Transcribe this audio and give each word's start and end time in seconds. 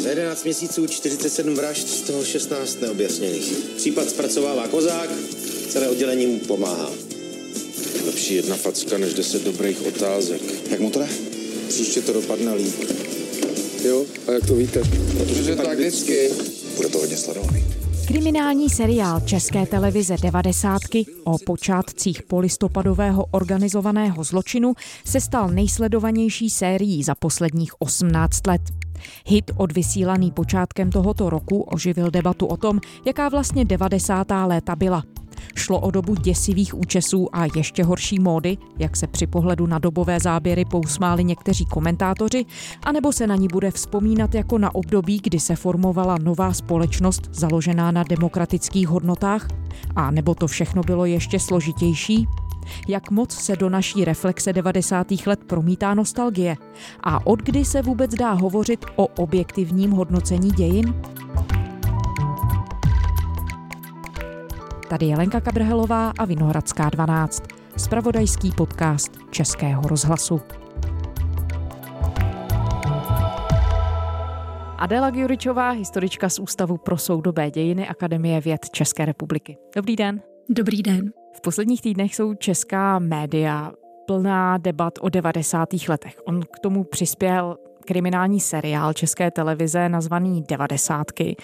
Za 0.00 0.08
11 0.08 0.44
měsíců 0.44 0.86
47 0.86 1.54
vražd, 1.54 1.88
z 1.88 2.00
toho 2.02 2.24
16 2.24 2.80
neobjasněných. 2.80 3.52
Případ 3.76 4.08
zpracovává 4.08 4.68
kozák, 4.68 5.10
celé 5.68 5.88
oddělení 5.88 6.26
mu 6.26 6.38
pomáhá. 6.38 6.90
Lepší 8.06 8.34
jedna 8.34 8.56
facka 8.56 8.98
než 8.98 9.14
deset 9.14 9.44
dobrých 9.44 9.86
otázek. 9.86 10.42
Jak 10.70 10.80
mu 10.80 10.90
to 10.90 10.98
jde? 10.98 11.08
Příště 11.68 12.00
to 12.02 12.12
dopadne 12.12 12.54
líp. 12.54 12.74
Jo, 13.84 14.04
a 14.28 14.32
jak 14.32 14.46
to 14.46 14.54
víte? 14.54 14.82
Protože 15.18 15.56
tak 15.56 15.78
vždycky. 15.78 16.30
Bude 16.76 16.88
to 16.88 16.98
hodně 16.98 17.16
sledovaný. 17.16 17.64
Kriminální 18.06 18.70
seriál 18.70 19.20
České 19.20 19.66
televize 19.66 20.16
90. 20.22 20.78
o 21.24 21.38
počátcích 21.38 22.22
polistopadového 22.22 23.24
organizovaného 23.30 24.24
zločinu 24.24 24.74
se 25.04 25.20
stal 25.20 25.48
nejsledovanější 25.48 26.50
sérií 26.50 27.02
za 27.02 27.14
posledních 27.14 27.72
18 27.78 28.46
let. 28.46 28.79
Hit 29.26 29.50
odvysílaný 29.56 30.30
počátkem 30.30 30.90
tohoto 30.90 31.30
roku 31.30 31.60
oživil 31.60 32.10
debatu 32.10 32.46
o 32.46 32.56
tom, 32.56 32.80
jaká 33.06 33.28
vlastně 33.28 33.64
90. 33.64 34.26
léta 34.46 34.76
byla. 34.76 35.02
Šlo 35.54 35.80
o 35.80 35.90
dobu 35.90 36.14
děsivých 36.14 36.78
účesů 36.78 37.28
a 37.32 37.44
ještě 37.56 37.84
horší 37.84 38.18
módy, 38.18 38.56
jak 38.78 38.96
se 38.96 39.06
při 39.06 39.26
pohledu 39.26 39.66
na 39.66 39.78
dobové 39.78 40.20
záběry 40.20 40.64
pousmáli 40.64 41.24
někteří 41.24 41.64
komentátoři, 41.64 42.44
anebo 42.82 43.12
se 43.12 43.26
na 43.26 43.36
ní 43.36 43.48
bude 43.52 43.70
vzpomínat 43.70 44.34
jako 44.34 44.58
na 44.58 44.74
období, 44.74 45.20
kdy 45.22 45.40
se 45.40 45.56
formovala 45.56 46.16
nová 46.22 46.52
společnost 46.52 47.22
založená 47.32 47.90
na 47.90 48.02
demokratických 48.02 48.88
hodnotách? 48.88 49.48
A 49.96 50.10
nebo 50.10 50.34
to 50.34 50.46
všechno 50.46 50.82
bylo 50.82 51.04
ještě 51.04 51.40
složitější? 51.40 52.26
Jak 52.88 53.10
moc 53.10 53.32
se 53.32 53.56
do 53.56 53.70
naší 53.70 54.04
reflexe 54.04 54.52
90. 54.52 55.06
let 55.26 55.40
promítá 55.46 55.94
nostalgie? 55.94 56.56
A 57.00 57.26
od 57.26 57.42
kdy 57.42 57.64
se 57.64 57.82
vůbec 57.82 58.14
dá 58.14 58.32
hovořit 58.32 58.84
o 58.96 59.06
objektivním 59.06 59.90
hodnocení 59.90 60.50
dějin? 60.50 60.94
Tady 64.88 65.06
je 65.06 65.16
Lenka 65.16 65.40
Kabrhelová 65.40 66.12
a 66.18 66.24
Vinohradská 66.24 66.88
12. 66.90 67.42
Spravodajský 67.76 68.52
podcast 68.52 69.12
Českého 69.30 69.82
rozhlasu. 69.82 70.40
Adela 74.78 75.10
Gjuričová, 75.10 75.70
historička 75.70 76.28
z 76.28 76.38
Ústavu 76.38 76.76
pro 76.76 76.98
soudobé 76.98 77.50
dějiny 77.50 77.88
Akademie 77.88 78.40
věd 78.40 78.70
České 78.70 79.04
republiky. 79.04 79.56
Dobrý 79.76 79.96
den. 79.96 80.22
Dobrý 80.48 80.82
den. 80.82 81.19
V 81.32 81.40
posledních 81.40 81.82
týdnech 81.82 82.14
jsou 82.14 82.34
česká 82.34 82.98
média 82.98 83.72
plná 84.06 84.58
debat 84.58 84.94
o 85.00 85.08
90. 85.08 85.68
letech. 85.88 86.20
On 86.24 86.42
k 86.42 86.58
tomu 86.58 86.84
přispěl 86.84 87.56
kriminální 87.84 88.40
seriál 88.40 88.92
České 88.92 89.30
televize 89.30 89.88
nazvaný 89.88 90.42
Devadesátky, 90.48 91.36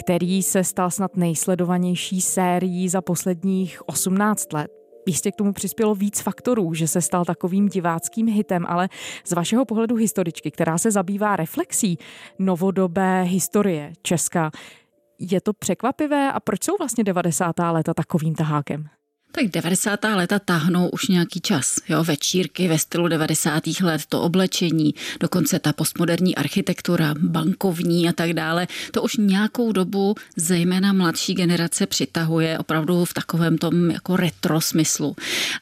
který 0.00 0.42
se 0.42 0.64
stal 0.64 0.90
snad 0.90 1.16
nejsledovanější 1.16 2.20
sérií 2.20 2.88
za 2.88 3.00
posledních 3.00 3.88
18 3.88 4.52
let. 4.52 4.70
Jistě 5.06 5.32
k 5.32 5.36
tomu 5.36 5.52
přispělo 5.52 5.94
víc 5.94 6.20
faktorů, 6.20 6.74
že 6.74 6.88
se 6.88 7.00
stal 7.00 7.24
takovým 7.24 7.68
diváckým 7.68 8.26
hitem, 8.26 8.66
ale 8.68 8.88
z 9.24 9.32
vašeho 9.32 9.64
pohledu 9.64 9.96
historičky, 9.96 10.50
která 10.50 10.78
se 10.78 10.90
zabývá 10.90 11.36
reflexí 11.36 11.98
novodobé 12.38 13.22
historie 13.22 13.92
Česka, 14.02 14.50
je 15.18 15.40
to 15.40 15.52
překvapivé 15.52 16.32
a 16.32 16.40
proč 16.40 16.64
jsou 16.64 16.76
vlastně 16.78 17.04
90. 17.04 17.54
léta 17.58 17.94
takovým 17.94 18.34
tahákem? 18.34 18.84
Tak 19.32 19.46
90. 19.46 20.04
léta 20.04 20.38
táhnou 20.38 20.88
už 20.88 21.08
nějaký 21.08 21.40
čas. 21.40 21.76
Jo? 21.88 22.04
Večírky 22.04 22.68
ve 22.68 22.78
stylu 22.78 23.08
90. 23.08 23.62
let, 23.82 24.00
to 24.08 24.22
oblečení, 24.22 24.94
dokonce 25.20 25.58
ta 25.58 25.72
postmoderní 25.72 26.36
architektura, 26.36 27.14
bankovní 27.18 28.08
a 28.08 28.12
tak 28.12 28.32
dále. 28.32 28.66
To 28.92 29.02
už 29.02 29.16
nějakou 29.16 29.72
dobu 29.72 30.14
zejména 30.36 30.92
mladší 30.92 31.34
generace 31.34 31.86
přitahuje 31.86 32.58
opravdu 32.58 33.04
v 33.04 33.14
takovém 33.14 33.58
tom 33.58 33.90
jako 33.90 34.16
retro 34.16 34.60
smyslu. 34.60 35.16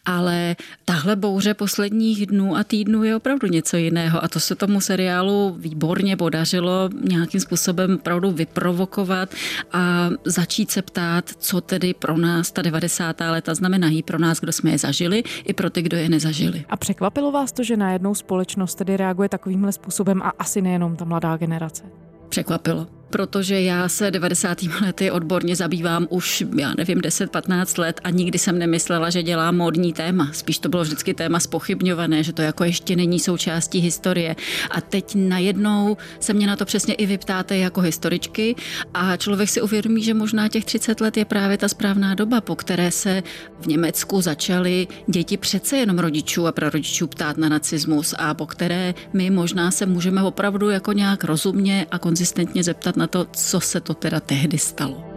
Ale 0.05 0.57
tahle 0.85 1.17
bouře 1.17 1.55
posledních 1.55 2.27
dnů 2.27 2.57
a 2.57 2.65
týdnů 2.65 3.05
je 3.05 3.17
opravdu 3.17 3.49
něco 3.49 3.77
jiného 3.77 4.25
a 4.25 4.29
to 4.29 4.41
se 4.41 4.55
tomu 4.55 4.81
seriálu 4.81 5.57
výborně 5.59 6.17
podařilo 6.17 6.91
nějakým 7.03 7.41
způsobem 7.41 7.95
opravdu 7.95 8.31
vyprovokovat 8.31 9.35
a 9.73 10.11
začít 10.25 10.71
se 10.71 10.83
ptát, 10.83 11.31
co 11.39 11.61
tedy 11.61 11.95
pro 11.95 12.17
nás 12.17 12.53
ta 12.53 12.63
90. 12.63 13.21
léta 13.21 13.56
znamenají 13.57 14.03
pro 14.03 14.19
nás, 14.19 14.41
kdo 14.41 14.53
jsme 14.53 14.71
je 14.71 14.79
zažili, 14.79 15.23
i 15.45 15.53
pro 15.53 15.71
ty, 15.71 15.83
kdo 15.83 15.97
je 15.97 16.09
nezažili. 16.09 16.65
A 16.69 16.77
překvapilo 16.77 17.33
vás 17.33 17.53
to, 17.53 17.63
že 17.63 17.77
najednou 17.77 18.15
společnost 18.15 18.75
tedy 18.75 18.97
reaguje 18.97 19.29
takovýmhle 19.29 19.73
způsobem 19.73 20.23
a 20.23 20.33
asi 20.39 20.63
nejenom 20.63 20.97
ta 20.97 21.05
mladá 21.05 21.37
generace? 21.37 21.85
Překvapilo 22.29 22.87
protože 23.11 23.61
já 23.61 23.89
se 23.89 24.11
90. 24.11 24.59
lety 24.83 25.11
odborně 25.11 25.57
zabývám 25.57 26.07
už, 26.11 26.45
já 26.59 26.75
nevím, 26.77 26.99
10-15 26.99 27.81
let 27.81 28.01
a 28.05 28.11
nikdy 28.11 28.39
jsem 28.39 28.59
nemyslela, 28.59 29.11
že 29.11 29.23
dělám 29.23 29.57
módní 29.57 29.93
téma. 29.93 30.31
Spíš 30.33 30.59
to 30.59 30.69
bylo 30.69 30.83
vždycky 30.83 31.15
téma 31.15 31.41
spochybňované, 31.41 32.23
že 32.23 32.33
to 32.33 32.43
jako 32.43 32.65
ještě 32.65 32.97
není 32.97 33.21
součástí 33.21 33.79
historie. 33.79 34.37
A 34.71 34.81
teď 34.81 35.13
najednou 35.15 35.97
se 36.21 36.33
mě 36.33 36.47
na 36.47 36.57
to 36.57 36.65
přesně 36.65 36.95
i 36.95 37.07
vyptáte 37.07 37.57
jako 37.57 37.81
historičky 37.81 38.55
a 38.95 39.17
člověk 39.17 39.49
si 39.49 39.61
uvědomí, 39.61 40.03
že 40.03 40.15
možná 40.15 40.49
těch 40.49 40.65
30 40.65 41.01
let 41.01 41.17
je 41.17 41.25
právě 41.25 41.59
ta 41.59 41.69
správná 41.69 42.15
doba, 42.15 42.41
po 42.41 42.57
které 42.57 42.91
se 42.91 43.23
v 43.61 43.67
Německu 43.67 44.21
začaly 44.21 44.87
děti 45.07 45.37
přece 45.37 45.77
jenom 45.77 45.99
rodičů 45.99 46.47
a 46.47 46.53
prarodičů 46.53 47.07
ptát 47.07 47.37
na 47.37 47.49
nacismus 47.49 48.15
a 48.19 48.35
po 48.35 48.47
které 48.47 48.95
my 49.13 49.31
možná 49.31 49.71
se 49.71 49.87
můžeme 49.87 50.23
opravdu 50.23 50.71
jako 50.71 50.93
nějak 50.93 51.25
rozumně 51.25 51.87
a 51.91 51.99
konzistentně 51.99 52.63
zeptat 52.65 52.96
na 52.97 53.07
to, 53.07 53.25
co 53.25 53.61
se 53.61 53.81
to 53.81 53.95
teda 53.95 54.21
tehdy 54.21 54.59
stalo. 54.59 55.17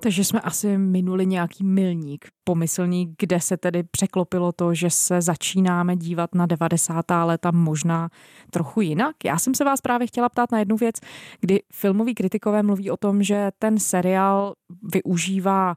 Takže 0.00 0.24
jsme 0.24 0.40
asi 0.40 0.78
minuli 0.78 1.26
nějaký 1.26 1.64
milník 1.64 2.28
pomyslný, 2.44 3.14
kde 3.18 3.40
se 3.40 3.56
tedy 3.56 3.82
překlopilo 3.82 4.52
to, 4.52 4.74
že 4.74 4.90
se 4.90 5.20
začínáme 5.20 5.96
dívat 5.96 6.34
na 6.34 6.46
90. 6.46 7.04
léta 7.24 7.50
možná 7.50 8.08
trochu 8.50 8.80
jinak. 8.80 9.16
Já 9.24 9.38
jsem 9.38 9.54
se 9.54 9.64
vás 9.64 9.80
právě 9.80 10.06
chtěla 10.06 10.28
ptát 10.28 10.52
na 10.52 10.58
jednu 10.58 10.76
věc, 10.76 10.96
kdy 11.40 11.62
filmoví 11.72 12.14
kritikové 12.14 12.62
mluví 12.62 12.90
o 12.90 12.96
tom, 12.96 13.22
že 13.22 13.50
ten 13.58 13.78
seriál 13.78 14.54
využívá 14.94 15.74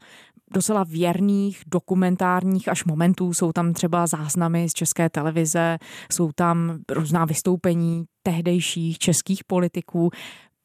docela 0.53 0.83
věrných 0.83 1.63
dokumentárních 1.67 2.69
až 2.69 2.85
momentů. 2.85 3.33
Jsou 3.33 3.51
tam 3.51 3.73
třeba 3.73 4.07
záznamy 4.07 4.69
z 4.69 4.73
české 4.73 5.09
televize, 5.09 5.77
jsou 6.11 6.31
tam 6.35 6.77
různá 6.91 7.25
vystoupení 7.25 8.05
tehdejších 8.23 8.99
českých 8.99 9.43
politiků. 9.43 10.09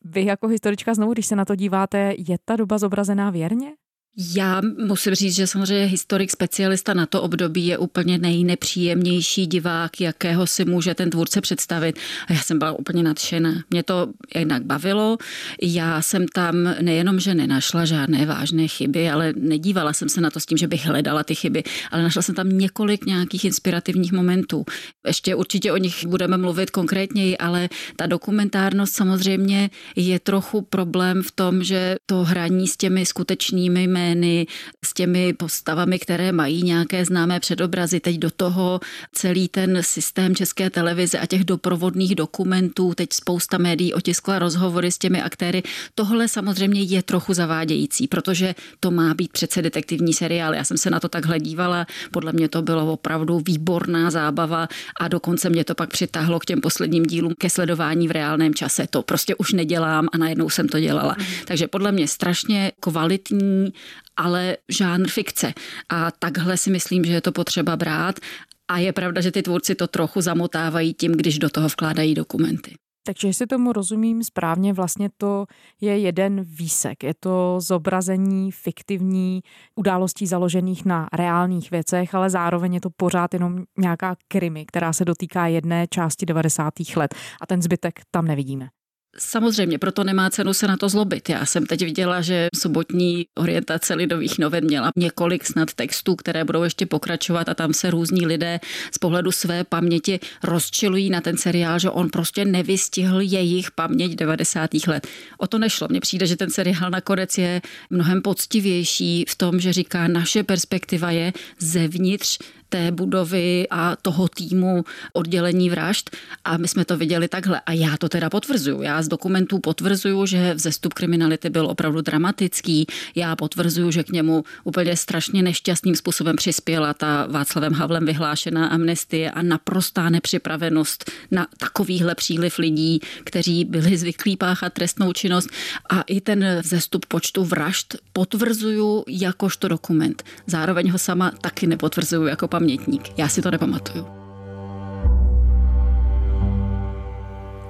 Vy 0.04 0.24
jako 0.24 0.48
historička 0.48 0.94
znovu, 0.94 1.12
když 1.12 1.26
se 1.26 1.36
na 1.36 1.44
to 1.44 1.54
díváte, 1.54 2.14
je 2.18 2.38
ta 2.44 2.56
doba 2.56 2.78
zobrazená 2.78 3.30
věrně? 3.30 3.72
Já 4.18 4.60
musím 4.86 5.14
říct, 5.14 5.34
že 5.34 5.46
samozřejmě 5.46 5.86
historik 5.86 6.30
specialista 6.30 6.94
na 6.94 7.06
to 7.06 7.22
období 7.22 7.66
je 7.66 7.78
úplně 7.78 8.18
nejnepříjemnější 8.18 9.46
divák, 9.46 10.00
jakého 10.00 10.46
si 10.46 10.64
může 10.64 10.94
ten 10.94 11.10
tvůrce 11.10 11.40
představit. 11.40 11.98
A 12.28 12.32
já 12.32 12.40
jsem 12.40 12.58
byla 12.58 12.72
úplně 12.72 13.02
nadšená. 13.02 13.62
Mě 13.70 13.82
to 13.82 14.08
jednak 14.34 14.64
bavilo. 14.64 15.18
Já 15.62 16.02
jsem 16.02 16.28
tam 16.28 16.56
nejenom, 16.80 17.20
že 17.20 17.34
nenašla 17.34 17.84
žádné 17.84 18.26
vážné 18.26 18.68
chyby, 18.68 19.10
ale 19.10 19.32
nedívala 19.36 19.92
jsem 19.92 20.08
se 20.08 20.20
na 20.20 20.30
to 20.30 20.40
s 20.40 20.46
tím, 20.46 20.58
že 20.58 20.68
bych 20.68 20.86
hledala 20.86 21.24
ty 21.24 21.34
chyby, 21.34 21.62
ale 21.90 22.02
našla 22.02 22.22
jsem 22.22 22.34
tam 22.34 22.48
několik 22.48 23.06
nějakých 23.06 23.44
inspirativních 23.44 24.12
momentů. 24.12 24.64
Ještě 25.06 25.34
určitě 25.34 25.72
o 25.72 25.76
nich 25.76 26.06
budeme 26.06 26.36
mluvit 26.36 26.70
konkrétněji, 26.70 27.38
ale 27.38 27.68
ta 27.96 28.06
dokumentárnost 28.06 28.96
samozřejmě 28.96 29.70
je 29.96 30.20
trochu 30.20 30.62
problém 30.62 31.22
v 31.22 31.32
tom, 31.32 31.64
že 31.64 31.96
to 32.06 32.24
hraní 32.24 32.68
s 32.68 32.76
těmi 32.76 33.06
skutečnými 33.06 33.86
jmény, 34.06 34.46
s 34.84 34.94
těmi 34.94 35.32
postavami, 35.32 35.98
které 35.98 36.32
mají 36.32 36.62
nějaké 36.62 37.04
známé 37.04 37.40
předobrazy. 37.40 38.00
Teď 38.00 38.16
do 38.16 38.30
toho 38.30 38.80
celý 39.12 39.48
ten 39.48 39.78
systém 39.80 40.34
české 40.34 40.70
televize 40.70 41.18
a 41.18 41.26
těch 41.26 41.44
doprovodných 41.44 42.14
dokumentů, 42.14 42.94
teď 42.94 43.12
spousta 43.12 43.58
médií 43.58 43.94
otiskla 43.94 44.38
rozhovory 44.38 44.92
s 44.92 44.98
těmi 44.98 45.22
aktéry. 45.22 45.62
Tohle 45.94 46.28
samozřejmě 46.28 46.82
je 46.82 47.02
trochu 47.02 47.34
zavádějící, 47.34 48.08
protože 48.08 48.54
to 48.80 48.90
má 48.90 49.14
být 49.14 49.32
přece 49.32 49.62
detektivní 49.62 50.12
seriál. 50.12 50.54
Já 50.54 50.64
jsem 50.64 50.78
se 50.78 50.90
na 50.90 51.00
to 51.00 51.08
takhle 51.08 51.40
dívala, 51.40 51.86
podle 52.12 52.32
mě 52.32 52.48
to 52.48 52.62
bylo 52.62 52.92
opravdu 52.92 53.42
výborná 53.46 54.10
zábava 54.10 54.68
a 55.00 55.08
dokonce 55.08 55.50
mě 55.50 55.64
to 55.64 55.74
pak 55.74 55.90
přitáhlo 55.90 56.38
k 56.38 56.44
těm 56.44 56.60
posledním 56.60 57.02
dílům 57.02 57.34
ke 57.38 57.50
sledování 57.50 58.08
v 58.08 58.10
reálném 58.10 58.54
čase. 58.54 58.86
To 58.90 59.02
prostě 59.02 59.34
už 59.34 59.52
nedělám 59.52 60.08
a 60.12 60.18
najednou 60.18 60.50
jsem 60.50 60.68
to 60.68 60.80
dělala. 60.80 61.16
Takže 61.44 61.68
podle 61.68 61.92
mě 61.92 62.08
strašně 62.08 62.72
kvalitní 62.80 63.72
ale 64.16 64.56
žánr 64.68 65.08
fikce. 65.08 65.54
A 65.88 66.10
takhle 66.10 66.56
si 66.56 66.70
myslím, 66.70 67.04
že 67.04 67.12
je 67.12 67.20
to 67.20 67.32
potřeba 67.32 67.76
brát. 67.76 68.20
A 68.68 68.78
je 68.78 68.92
pravda, 68.92 69.20
že 69.20 69.30
ty 69.30 69.42
tvůrci 69.42 69.74
to 69.74 69.86
trochu 69.86 70.20
zamotávají 70.20 70.94
tím, 70.94 71.12
když 71.12 71.38
do 71.38 71.50
toho 71.50 71.68
vkládají 71.68 72.14
dokumenty. 72.14 72.74
Takže 73.06 73.28
jestli 73.28 73.46
tomu 73.46 73.72
rozumím 73.72 74.24
správně, 74.24 74.72
vlastně 74.72 75.10
to 75.16 75.46
je 75.80 75.98
jeden 75.98 76.40
výsek. 76.44 77.02
Je 77.02 77.14
to 77.20 77.56
zobrazení 77.60 78.52
fiktivní 78.52 79.40
událostí 79.76 80.26
založených 80.26 80.84
na 80.84 81.08
reálných 81.12 81.70
věcech, 81.70 82.14
ale 82.14 82.30
zároveň 82.30 82.74
je 82.74 82.80
to 82.80 82.90
pořád 82.96 83.34
jenom 83.34 83.64
nějaká 83.78 84.16
krimi, 84.28 84.66
která 84.66 84.92
se 84.92 85.04
dotýká 85.04 85.46
jedné 85.46 85.86
části 85.86 86.26
90. 86.26 86.72
let 86.96 87.14
a 87.40 87.46
ten 87.46 87.62
zbytek 87.62 88.00
tam 88.10 88.24
nevidíme. 88.24 88.68
Samozřejmě, 89.18 89.78
proto 89.78 90.04
nemá 90.04 90.30
cenu 90.30 90.54
se 90.54 90.66
na 90.66 90.76
to 90.76 90.88
zlobit. 90.88 91.28
Já 91.28 91.46
jsem 91.46 91.66
teď 91.66 91.82
viděla, 91.82 92.20
že 92.20 92.48
sobotní 92.56 93.26
orientace 93.34 93.94
lidových 93.94 94.38
novin 94.38 94.64
měla 94.64 94.90
několik 94.96 95.46
snad 95.46 95.74
textů, 95.74 96.16
které 96.16 96.44
budou 96.44 96.62
ještě 96.62 96.86
pokračovat 96.86 97.48
a 97.48 97.54
tam 97.54 97.74
se 97.74 97.90
různí 97.90 98.26
lidé 98.26 98.60
z 98.92 98.98
pohledu 98.98 99.32
své 99.32 99.64
paměti 99.64 100.20
rozčilují 100.42 101.10
na 101.10 101.20
ten 101.20 101.36
seriál, 101.36 101.78
že 101.78 101.90
on 101.90 102.10
prostě 102.10 102.44
nevystihl 102.44 103.20
jejich 103.20 103.70
paměť 103.70 104.12
90. 104.14 104.70
let. 104.86 105.06
O 105.38 105.46
to 105.46 105.58
nešlo. 105.58 105.86
Mně 105.90 106.00
přijde, 106.00 106.26
že 106.26 106.36
ten 106.36 106.50
seriál 106.50 106.90
nakonec 106.90 107.38
je 107.38 107.62
mnohem 107.90 108.22
poctivější 108.22 109.24
v 109.28 109.34
tom, 109.34 109.60
že 109.60 109.72
říká, 109.72 110.08
naše 110.08 110.42
perspektiva 110.42 111.10
je 111.10 111.32
zevnitř 111.58 112.38
té 112.68 112.90
budovy 112.90 113.66
a 113.70 113.96
toho 113.96 114.28
týmu 114.28 114.84
oddělení 115.12 115.70
vražd 115.70 116.16
a 116.44 116.56
my 116.56 116.68
jsme 116.68 116.84
to 116.84 116.96
viděli 116.96 117.28
takhle. 117.28 117.60
A 117.66 117.72
já 117.72 117.96
to 117.96 118.08
teda 118.08 118.30
potvrzuju. 118.30 118.82
Já 118.82 119.02
z 119.02 119.08
dokumentů 119.08 119.58
potvrzuju, 119.58 120.26
že 120.26 120.54
vzestup 120.54 120.94
kriminality 120.94 121.50
byl 121.50 121.66
opravdu 121.66 122.00
dramatický. 122.00 122.86
Já 123.14 123.36
potvrzuju, 123.36 123.90
že 123.90 124.04
k 124.04 124.10
němu 124.10 124.44
úplně 124.64 124.96
strašně 124.96 125.42
nešťastným 125.42 125.96
způsobem 125.96 126.36
přispěla 126.36 126.94
ta 126.94 127.26
Václavem 127.26 127.72
Havlem 127.72 128.06
vyhlášená 128.06 128.66
amnestie 128.66 129.30
a 129.30 129.42
naprostá 129.42 130.08
nepřipravenost 130.10 131.10
na 131.30 131.46
takovýhle 131.58 132.14
příliv 132.14 132.58
lidí, 132.58 133.00
kteří 133.24 133.64
byli 133.64 133.98
zvyklí 133.98 134.36
páchat 134.36 134.72
trestnou 134.72 135.12
činnost 135.12 135.48
a 135.90 136.02
i 136.02 136.20
ten 136.20 136.60
vzestup 136.62 137.06
počtu 137.06 137.44
vražd 137.44 137.96
potvrzuju 138.12 139.04
jakožto 139.08 139.68
dokument. 139.68 140.22
Zároveň 140.46 140.90
ho 140.90 140.98
sama 140.98 141.30
taky 141.40 141.66
nepotvrzuju 141.66 142.26
jako 142.26 142.48
pamětník. 142.58 143.18
Já 143.18 143.28
si 143.28 143.42
to 143.42 143.50
nepamatuju. 143.50 144.06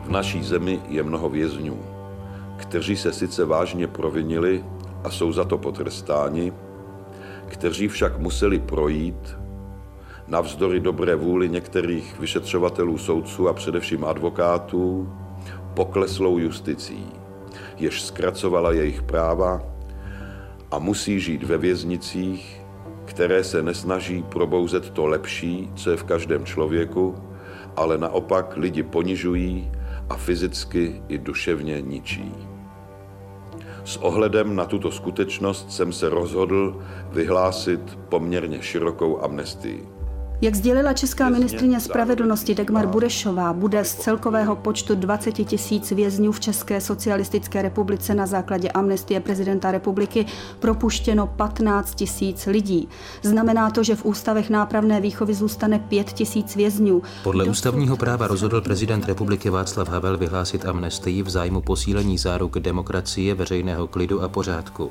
V 0.05 0.11
naší 0.11 0.45
zemi 0.45 0.81
je 0.89 1.03
mnoho 1.03 1.29
vězňů, 1.29 1.79
kteří 2.57 2.97
se 2.97 3.13
sice 3.13 3.45
vážně 3.45 3.87
provinili 3.87 4.65
a 5.05 5.11
jsou 5.11 5.33
za 5.33 5.45
to 5.45 5.59
potrestáni, 5.59 6.53
kteří 7.49 7.89
však 7.89 8.19
museli 8.19 8.59
projít 8.59 9.37
navzdory 10.29 10.81
dobré 10.81 11.15
vůli 11.15 11.49
některých 11.49 12.19
vyšetřovatelů, 12.19 12.99
soudců 12.99 13.49
a 13.49 13.53
především 13.53 14.05
advokátů 14.05 15.13
pokleslou 15.75 16.39
justicí, 16.39 17.07
jež 17.79 18.03
zkracovala 18.03 18.73
jejich 18.73 19.03
práva 19.03 19.63
a 20.71 20.79
musí 20.79 21.21
žít 21.21 21.43
ve 21.43 21.59
věznicích, 21.59 22.56
které 23.17 23.45
se 23.45 23.63
nesnaží 23.63 24.23
probouzet 24.23 24.91
to 24.91 25.07
lepší, 25.07 25.71
co 25.75 25.91
je 25.91 25.97
v 25.97 26.05
každém 26.05 26.45
člověku, 26.45 27.15
ale 27.77 27.99
naopak 27.99 28.57
lidi 28.57 28.83
ponižují 28.83 29.71
a 30.09 30.17
fyzicky 30.17 31.03
i 31.09 31.19
duševně 31.19 31.81
ničí. 31.81 32.35
S 33.85 33.97
ohledem 33.97 34.57
na 34.57 34.65
tuto 34.65 34.91
skutečnost 34.91 35.73
jsem 35.73 35.93
se 35.93 36.09
rozhodl 36.09 36.83
vyhlásit 37.11 37.99
poměrně 38.09 38.63
širokou 38.63 39.25
amnestii. 39.25 39.96
Jak 40.41 40.55
sdělila 40.55 40.93
česká 40.93 41.29
ministrině 41.29 41.81
spravedlnosti 41.81 42.55
Dagmar 42.55 42.87
Burešová, 42.87 43.53
bude 43.53 43.85
z 43.85 43.95
celkového 43.95 44.57
počtu 44.57 44.95
20 44.95 45.33
tisíc 45.33 45.91
vězňů 45.91 46.33
v 46.33 46.41
České 46.41 46.81
socialistické 46.81 47.63
republice 47.63 48.15
na 48.15 48.27
základě 48.27 48.69
amnestie 48.69 49.21
prezidenta 49.21 49.71
republiky 49.71 50.27
propuštěno 50.61 51.27
15 51.27 51.95
tisíc 51.95 52.47
lidí. 52.47 52.89
Znamená 53.23 53.71
to, 53.71 53.83
že 53.83 53.97
v 53.97 54.05
ústavech 54.05 54.51
nápravné 54.51 55.01
výchovy 55.01 55.35
zůstane 55.35 55.79
5 55.79 56.13
tisíc 56.13 56.57
vězňů. 56.57 57.03
Podle 57.23 57.45
ústavního 57.45 57.97
práva 57.97 58.27
rozhodl 58.27 58.61
prezident 58.61 59.07
republiky 59.07 59.51
Václav 59.51 59.89
Havel 59.89 60.19
vyhlásit 60.19 60.67
amnestii 60.67 61.23
v 61.23 61.31
zájmu 61.31 61.61
posílení 61.61 62.19
záruk 62.19 62.59
demokracie, 62.59 63.35
veřejného 63.35 63.87
klidu 63.87 64.23
a 64.23 64.29
pořádku. 64.29 64.91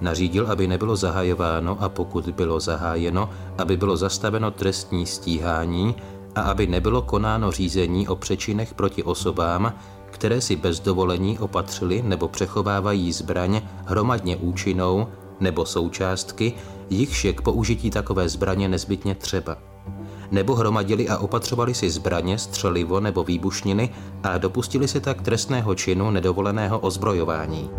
Nařídil, 0.00 0.46
aby 0.52 0.66
nebylo 0.66 0.96
zahajováno 0.96 1.76
a 1.80 1.88
pokud 1.88 2.28
bylo 2.28 2.60
zahájeno, 2.60 3.30
aby 3.58 3.76
bylo 3.76 3.96
zastaveno 3.96 4.50
trestní 4.50 5.06
stíhání 5.06 5.94
a 6.34 6.40
aby 6.40 6.66
nebylo 6.66 7.02
konáno 7.02 7.52
řízení 7.52 8.08
o 8.08 8.16
přečinech 8.16 8.74
proti 8.74 9.02
osobám, 9.02 9.72
které 10.10 10.40
si 10.40 10.56
bez 10.56 10.80
dovolení 10.80 11.38
opatřili 11.38 12.02
nebo 12.02 12.28
přechovávají 12.28 13.12
zbraň 13.12 13.60
hromadně 13.86 14.36
účinnou 14.36 15.06
nebo 15.40 15.66
součástky, 15.66 16.52
jichž 16.90 17.24
je 17.24 17.32
k 17.32 17.40
použití 17.40 17.90
takové 17.90 18.28
zbraně 18.28 18.68
nezbytně 18.68 19.14
třeba. 19.14 19.56
Nebo 20.30 20.54
hromadili 20.54 21.08
a 21.08 21.18
opatřovali 21.18 21.74
si 21.74 21.90
zbraně, 21.90 22.38
střelivo 22.38 23.00
nebo 23.00 23.24
výbušniny 23.24 23.90
a 24.22 24.38
dopustili 24.38 24.88
se 24.88 25.00
tak 25.00 25.22
trestného 25.22 25.74
činu 25.74 26.10
nedovoleného 26.10 26.78
ozbrojování. 26.78 27.70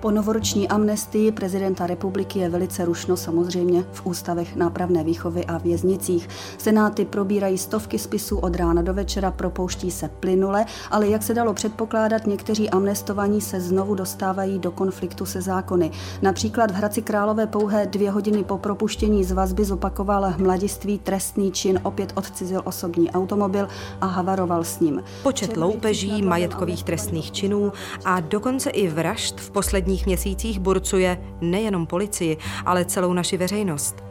Po 0.00 0.10
novoroční 0.10 0.68
amnestii 0.68 1.32
prezidenta 1.32 1.86
republiky 1.86 2.38
je 2.38 2.48
velice 2.48 2.84
rušno 2.84 3.16
samozřejmě 3.16 3.84
v 3.92 4.06
ústavech 4.06 4.56
nápravné 4.56 5.04
výchovy 5.04 5.44
a 5.44 5.58
věznicích. 5.58 6.28
Senáty 6.58 7.04
probírají 7.04 7.58
stovky 7.58 7.98
spisů 7.98 8.38
od 8.38 8.56
rána 8.56 8.82
do 8.82 8.94
večera, 8.94 9.30
propouští 9.30 9.90
se 9.90 10.08
plynule, 10.08 10.64
ale 10.90 11.08
jak 11.08 11.22
se 11.22 11.34
dalo 11.34 11.54
předpokládat, 11.54 12.26
někteří 12.26 12.70
amnestovaní 12.70 13.40
se 13.40 13.60
znovu 13.60 13.94
dostávají 13.94 14.58
do 14.58 14.70
konfliktu 14.70 15.26
se 15.26 15.40
zákony. 15.40 15.90
Například 16.22 16.70
v 16.70 16.74
Hradci 16.74 17.02
Králové 17.02 17.46
pouhé 17.46 17.86
dvě 17.86 18.10
hodiny 18.10 18.44
po 18.44 18.58
propuštění 18.58 19.24
z 19.24 19.32
vazby 19.32 19.64
zopakoval 19.64 20.34
mladiství 20.38 20.98
trestný 20.98 21.52
čin, 21.52 21.80
opět 21.82 22.12
odcizil 22.14 22.62
osobní 22.64 23.10
automobil 23.10 23.68
a 24.00 24.06
havaroval 24.06 24.64
s 24.64 24.80
ním. 24.80 25.02
Počet 25.22 25.56
loupeží, 25.56 26.22
majetkových 26.22 26.84
trestných 26.84 27.32
činů 27.32 27.72
a 28.04 28.20
dokonce 28.20 28.70
i 28.70 28.88
vražd 28.88 29.40
v 29.40 29.50
poslední 29.50 29.85
posledních 29.86 30.06
měsících 30.06 30.58
burcuje 30.58 31.18
nejenom 31.40 31.86
policii, 31.86 32.36
ale 32.64 32.84
celou 32.84 33.12
naši 33.12 33.36
veřejnost. 33.36 34.04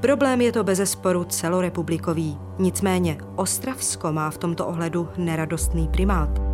Problém 0.00 0.40
je 0.40 0.52
to 0.52 0.64
bezesporu 0.64 1.24
celorepublikový, 1.24 2.38
nicméně 2.58 3.18
Ostravsko 3.36 4.12
má 4.12 4.30
v 4.30 4.38
tomto 4.38 4.66
ohledu 4.66 5.08
neradostný 5.16 5.88
primát. 5.88 6.51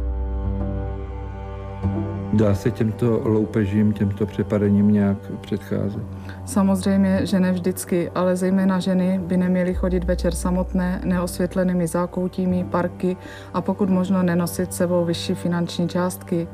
Dá 2.38 2.54
se 2.54 2.70
těmto 2.70 3.20
loupežím, 3.24 3.92
těmto 3.92 4.26
přepadením 4.26 4.92
nějak 4.92 5.18
předcházet? 5.40 6.02
Samozřejmě, 6.44 7.26
že 7.26 7.40
ne 7.40 7.52
vždycky, 7.52 8.10
ale 8.14 8.36
zejména 8.36 8.78
ženy 8.78 9.20
by 9.26 9.36
neměly 9.36 9.74
chodit 9.74 10.04
večer 10.04 10.34
samotné, 10.34 11.00
neosvětlenými 11.04 11.86
zákoutími, 11.86 12.66
parky 12.70 13.16
a 13.54 13.60
pokud 13.60 13.90
možno 13.90 14.22
nenosit 14.22 14.74
sebou 14.74 15.04
vyšší 15.04 15.34
finanční 15.34 15.88
částky. 15.88 16.48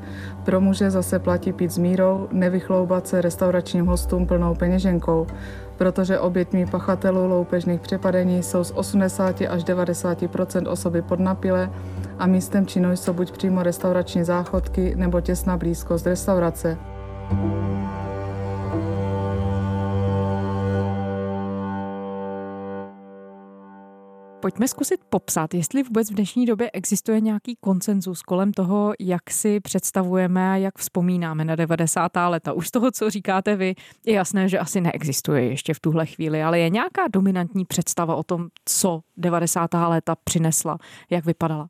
Pro 0.44 0.60
muže 0.60 0.90
zase 0.90 1.18
platí 1.18 1.52
pít 1.52 1.70
s 1.70 1.78
mírou, 1.78 2.28
nevychloubat 2.32 3.08
se 3.08 3.20
restauračním 3.20 3.86
hostům 3.86 4.26
plnou 4.26 4.54
peněženkou, 4.54 5.26
protože 5.76 6.18
oběťmi 6.18 6.66
pachatelů 6.66 7.26
loupežných 7.26 7.80
přepadení 7.80 8.42
jsou 8.42 8.64
z 8.64 8.70
80 8.70 9.40
až 9.48 9.64
90 9.64 10.18
osoby 10.66 11.02
podnapile 11.02 11.70
a 12.18 12.26
místem 12.26 12.66
činu 12.66 12.92
jsou 12.92 13.12
buď 13.12 13.32
přímo 13.32 13.62
restaurační 13.62 14.24
záchodky 14.24 14.94
nebo 14.96 15.20
těsná 15.20 15.56
blízkost 15.56 16.06
restaurace. 16.06 16.78
Pojďme 24.44 24.68
zkusit 24.68 25.00
popsat, 25.10 25.54
jestli 25.54 25.82
vůbec 25.82 26.10
v 26.10 26.14
dnešní 26.14 26.46
době 26.46 26.70
existuje 26.70 27.20
nějaký 27.20 27.56
konsenzus 27.60 28.22
kolem 28.22 28.52
toho, 28.52 28.92
jak 29.00 29.30
si 29.30 29.60
představujeme 29.60 30.52
a 30.52 30.56
jak 30.56 30.78
vzpomínáme 30.78 31.44
na 31.44 31.56
90. 31.56 32.12
leta. 32.28 32.52
Už 32.52 32.68
z 32.68 32.70
toho, 32.70 32.90
co 32.90 33.10
říkáte 33.10 33.56
vy, 33.56 33.74
je 34.06 34.14
jasné, 34.14 34.48
že 34.48 34.58
asi 34.58 34.80
neexistuje 34.80 35.44
ještě 35.44 35.74
v 35.74 35.80
tuhle 35.80 36.06
chvíli, 36.06 36.42
ale 36.42 36.58
je 36.58 36.70
nějaká 36.70 37.02
dominantní 37.12 37.64
představa 37.64 38.16
o 38.16 38.22
tom, 38.22 38.48
co 38.64 39.00
90. 39.16 39.74
léta 39.74 40.16
přinesla, 40.24 40.78
jak 41.10 41.24
vypadala? 41.24 41.68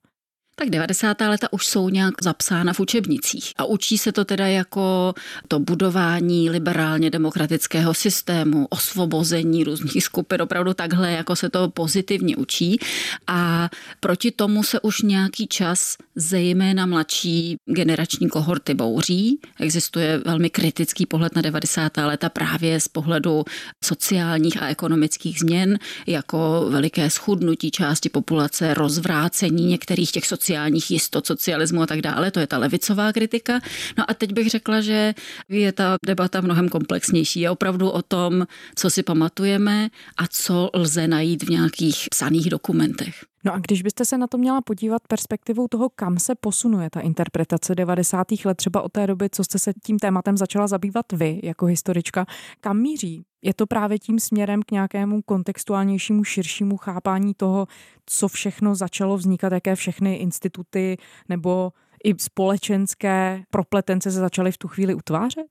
Tak 0.56 0.70
90. 0.70 1.20
leta 1.20 1.52
už 1.52 1.66
jsou 1.66 1.88
nějak 1.88 2.14
zapsána 2.22 2.72
v 2.72 2.80
učebnicích 2.80 3.52
a 3.56 3.64
učí 3.64 3.98
se 3.98 4.12
to 4.12 4.24
teda 4.24 4.46
jako 4.46 5.14
to 5.48 5.58
budování 5.58 6.50
liberálně 6.50 7.10
demokratického 7.10 7.94
systému, 7.94 8.66
osvobození 8.70 9.64
různých 9.64 10.04
skupin, 10.04 10.42
opravdu 10.42 10.74
takhle, 10.74 11.12
jako 11.12 11.36
se 11.36 11.50
to 11.50 11.70
pozitivně 11.70 12.36
učí 12.36 12.78
a 13.26 13.70
proti 14.00 14.30
tomu 14.30 14.62
se 14.62 14.80
už 14.80 15.02
nějaký 15.02 15.46
čas 15.46 15.96
zejména 16.14 16.86
mladší 16.86 17.56
generační 17.66 18.28
kohorty 18.28 18.74
bouří. 18.74 19.40
Existuje 19.60 20.18
velmi 20.18 20.50
kritický 20.50 21.06
pohled 21.06 21.36
na 21.36 21.42
90. 21.42 21.96
léta 21.96 22.28
právě 22.28 22.80
z 22.80 22.88
pohledu 22.88 23.44
sociálních 23.84 24.62
a 24.62 24.68
ekonomických 24.68 25.38
změn, 25.38 25.78
jako 26.06 26.66
veliké 26.68 27.10
schudnutí 27.10 27.70
části 27.70 28.08
populace, 28.08 28.74
rozvrácení 28.74 29.66
některých 29.66 30.12
těch 30.12 30.26
sociálních 30.26 30.43
jistot, 30.90 31.26
socialismu 31.26 31.82
a 31.82 31.86
tak 31.86 32.00
dále. 32.00 32.30
To 32.30 32.40
je 32.40 32.46
ta 32.46 32.58
levicová 32.58 33.12
kritika. 33.12 33.60
No 33.98 34.10
a 34.10 34.14
teď 34.14 34.32
bych 34.32 34.50
řekla, 34.50 34.80
že 34.80 35.14
je 35.48 35.72
ta 35.72 35.96
debata 36.06 36.40
mnohem 36.40 36.68
komplexnější. 36.68 37.40
Je 37.40 37.50
opravdu 37.50 37.90
o 37.90 38.02
tom, 38.02 38.46
co 38.74 38.90
si 38.90 39.02
pamatujeme 39.02 39.88
a 40.16 40.26
co 40.26 40.70
lze 40.74 41.08
najít 41.08 41.42
v 41.42 41.50
nějakých 41.50 42.06
psaných 42.10 42.50
dokumentech. 42.50 43.33
No 43.44 43.54
a 43.54 43.58
když 43.58 43.82
byste 43.82 44.04
se 44.04 44.18
na 44.18 44.26
to 44.26 44.38
měla 44.38 44.60
podívat 44.60 45.02
perspektivou 45.08 45.68
toho, 45.68 45.88
kam 45.88 46.18
se 46.18 46.34
posunuje 46.34 46.90
ta 46.90 47.00
interpretace 47.00 47.74
90. 47.74 48.26
let, 48.44 48.54
třeba 48.54 48.82
od 48.82 48.92
té 48.92 49.06
doby, 49.06 49.30
co 49.30 49.44
jste 49.44 49.58
se 49.58 49.72
tím 49.84 49.98
tématem 49.98 50.36
začala 50.36 50.66
zabývat 50.66 51.12
vy 51.12 51.40
jako 51.42 51.66
historička, 51.66 52.26
kam 52.60 52.78
míří? 52.78 53.24
Je 53.42 53.54
to 53.54 53.66
právě 53.66 53.98
tím 53.98 54.20
směrem 54.20 54.62
k 54.62 54.70
nějakému 54.70 55.22
kontextuálnějšímu, 55.22 56.24
širšímu 56.24 56.76
chápání 56.76 57.34
toho, 57.34 57.68
co 58.06 58.28
všechno 58.28 58.74
začalo 58.74 59.16
vznikat, 59.16 59.52
jaké 59.52 59.74
všechny 59.76 60.14
instituty 60.14 60.96
nebo 61.28 61.72
i 62.04 62.14
společenské 62.18 63.42
propletence 63.50 64.10
se 64.10 64.18
začaly 64.18 64.52
v 64.52 64.58
tu 64.58 64.68
chvíli 64.68 64.94
utvářet? 64.94 65.46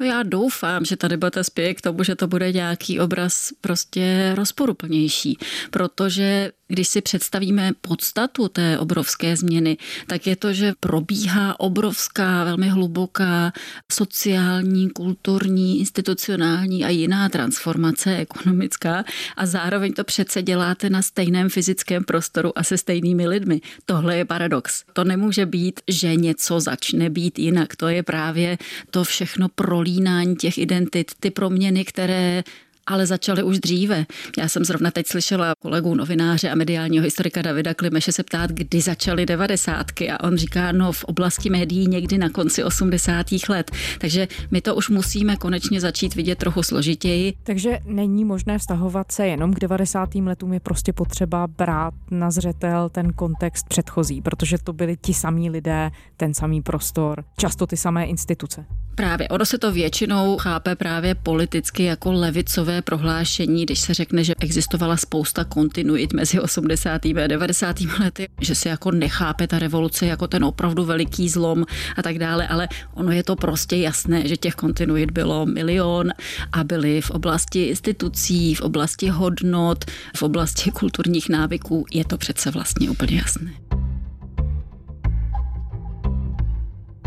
No 0.00 0.06
já 0.06 0.22
doufám, 0.22 0.84
že 0.84 0.96
ta 0.96 1.08
debata 1.08 1.44
spěje 1.44 1.74
k 1.74 1.80
tomu, 1.80 2.02
že 2.02 2.14
to 2.14 2.26
bude 2.26 2.52
nějaký 2.52 3.00
obraz 3.00 3.50
prostě 3.60 4.32
rozporuplnější, 4.36 5.38
protože 5.70 6.52
když 6.68 6.88
si 6.88 7.00
představíme 7.00 7.72
podstatu 7.80 8.48
té 8.48 8.78
obrovské 8.78 9.36
změny, 9.36 9.76
tak 10.06 10.26
je 10.26 10.36
to, 10.36 10.52
že 10.52 10.72
probíhá 10.80 11.60
obrovská, 11.60 12.44
velmi 12.44 12.68
hluboká 12.68 13.52
sociální, 13.92 14.90
kulturní, 14.90 15.80
institucionální 15.80 16.84
a 16.84 16.88
jiná 16.88 17.28
transformace 17.28 18.16
ekonomická 18.16 19.04
a 19.36 19.46
zároveň 19.46 19.92
to 19.92 20.04
přece 20.04 20.42
děláte 20.42 20.90
na 20.90 21.02
stejném 21.02 21.48
fyzickém 21.48 22.04
prostoru 22.04 22.58
a 22.58 22.62
se 22.62 22.78
stejnými 22.78 23.28
lidmi. 23.28 23.60
Tohle 23.84 24.16
je 24.16 24.24
paradox. 24.24 24.84
To 24.92 25.04
nemůže 25.04 25.46
být, 25.46 25.80
že 25.88 26.14
něco 26.14 26.60
začne 26.60 27.10
být 27.10 27.38
jinak. 27.38 27.76
To 27.76 27.88
je 27.88 28.02
právě 28.02 28.58
to 28.90 29.04
všechno 29.04 29.48
prolínání 29.48 30.36
těch 30.36 30.58
identit, 30.58 31.12
ty 31.20 31.30
proměny, 31.30 31.84
které 31.84 32.44
ale 32.86 33.06
začaly 33.06 33.42
už 33.42 33.58
dříve. 33.58 34.06
Já 34.38 34.48
jsem 34.48 34.64
zrovna 34.64 34.90
teď 34.90 35.06
slyšela 35.06 35.52
kolegu 35.62 35.94
novináře 35.94 36.50
a 36.50 36.54
mediálního 36.54 37.04
historika 37.04 37.42
Davida 37.42 37.74
Klimeše 37.74 38.12
se 38.12 38.22
ptát, 38.22 38.50
kdy 38.50 38.80
začaly 38.80 39.26
devadesátky 39.26 40.10
a 40.10 40.24
on 40.24 40.36
říká, 40.36 40.72
no 40.72 40.92
v 40.92 41.04
oblasti 41.04 41.50
médií 41.50 41.86
někdy 41.86 42.18
na 42.18 42.28
konci 42.28 42.64
80. 42.64 43.26
let. 43.48 43.70
Takže 43.98 44.28
my 44.50 44.60
to 44.60 44.74
už 44.74 44.88
musíme 44.88 45.36
konečně 45.36 45.80
začít 45.80 46.14
vidět 46.14 46.38
trochu 46.38 46.62
složitěji. 46.62 47.34
Takže 47.42 47.78
není 47.84 48.24
možné 48.24 48.58
vztahovat 48.58 49.12
se 49.12 49.26
jenom 49.26 49.54
k 49.54 49.60
90. 49.60 50.14
letům, 50.14 50.52
je 50.52 50.60
prostě 50.60 50.92
potřeba 50.92 51.46
brát 51.46 51.94
na 52.10 52.30
zřetel 52.30 52.88
ten 52.88 53.12
kontext 53.12 53.68
předchozí, 53.68 54.22
protože 54.22 54.58
to 54.58 54.72
byli 54.72 54.96
ti 54.96 55.14
samí 55.14 55.50
lidé, 55.50 55.90
ten 56.16 56.34
samý 56.34 56.62
prostor, 56.62 57.24
často 57.38 57.66
ty 57.66 57.76
samé 57.76 58.06
instituce. 58.06 58.64
Právě, 58.94 59.28
ono 59.28 59.44
se 59.44 59.58
to 59.58 59.72
většinou 59.72 60.36
chápe 60.38 60.76
právě 60.76 61.14
politicky 61.14 61.84
jako 61.84 62.12
levicové 62.12 62.75
prohlášení, 62.82 63.64
když 63.64 63.80
se 63.80 63.94
řekne, 63.94 64.24
že 64.24 64.34
existovala 64.40 64.96
spousta 64.96 65.44
kontinuit 65.44 66.12
mezi 66.12 66.40
80. 66.40 67.06
a 67.06 67.26
90. 67.26 67.80
lety, 67.80 68.28
že 68.40 68.54
se 68.54 68.68
jako 68.68 68.90
nechápe 68.90 69.46
ta 69.46 69.58
revoluce 69.58 70.06
jako 70.06 70.26
ten 70.26 70.44
opravdu 70.44 70.84
veliký 70.84 71.28
zlom 71.28 71.64
a 71.96 72.02
tak 72.02 72.18
dále, 72.18 72.48
ale 72.48 72.68
ono 72.94 73.10
je 73.10 73.22
to 73.22 73.36
prostě 73.36 73.76
jasné, 73.76 74.28
že 74.28 74.36
těch 74.36 74.54
kontinuit 74.54 75.10
bylo 75.10 75.46
milion 75.46 76.10
a 76.52 76.64
byly 76.64 77.00
v 77.00 77.10
oblasti 77.10 77.62
institucí, 77.62 78.54
v 78.54 78.60
oblasti 78.60 79.08
hodnot, 79.08 79.84
v 80.16 80.22
oblasti 80.22 80.70
kulturních 80.70 81.28
návyků. 81.28 81.84
Je 81.92 82.04
to 82.04 82.18
přece 82.18 82.50
vlastně 82.50 82.90
úplně 82.90 83.16
jasné. 83.16 83.75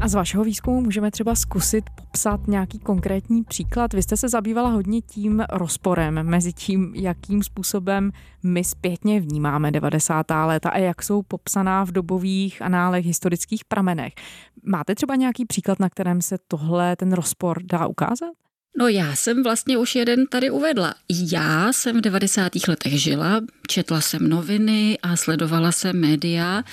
A 0.01 0.07
z 0.07 0.13
vašeho 0.13 0.43
výzkumu 0.43 0.81
můžeme 0.81 1.11
třeba 1.11 1.35
zkusit 1.35 1.83
popsat 1.95 2.47
nějaký 2.47 2.79
konkrétní 2.79 3.43
příklad. 3.43 3.93
Vy 3.93 4.03
jste 4.03 4.17
se 4.17 4.29
zabývala 4.29 4.69
hodně 4.69 5.01
tím 5.01 5.43
rozporem 5.51 6.23
mezi 6.23 6.53
tím, 6.53 6.95
jakým 6.95 7.43
způsobem 7.43 8.11
my 8.43 8.63
zpětně 8.63 9.19
vnímáme 9.19 9.71
90. 9.71 10.25
léta 10.45 10.69
a 10.69 10.77
jak 10.77 11.03
jsou 11.03 11.21
popsaná 11.21 11.83
v 11.83 11.91
dobových 11.91 12.61
análech 12.61 13.05
historických 13.05 13.65
pramenech. 13.65 14.13
Máte 14.63 14.95
třeba 14.95 15.15
nějaký 15.15 15.45
příklad, 15.45 15.79
na 15.79 15.89
kterém 15.89 16.21
se 16.21 16.37
tohle, 16.47 16.95
ten 16.95 17.13
rozpor 17.13 17.63
dá 17.63 17.87
ukázat? 17.87 18.31
No 18.77 18.87
já 18.87 19.15
jsem 19.15 19.43
vlastně 19.43 19.77
už 19.77 19.95
jeden 19.95 20.27
tady 20.27 20.49
uvedla. 20.49 20.93
Já 21.31 21.73
jsem 21.73 21.97
v 21.97 22.01
90. 22.01 22.51
letech 22.67 23.01
žila, 23.01 23.41
četla 23.69 24.01
jsem 24.01 24.29
noviny 24.29 24.97
a 25.03 25.15
sledovala 25.15 25.71
jsem 25.71 25.99
média 25.99 26.63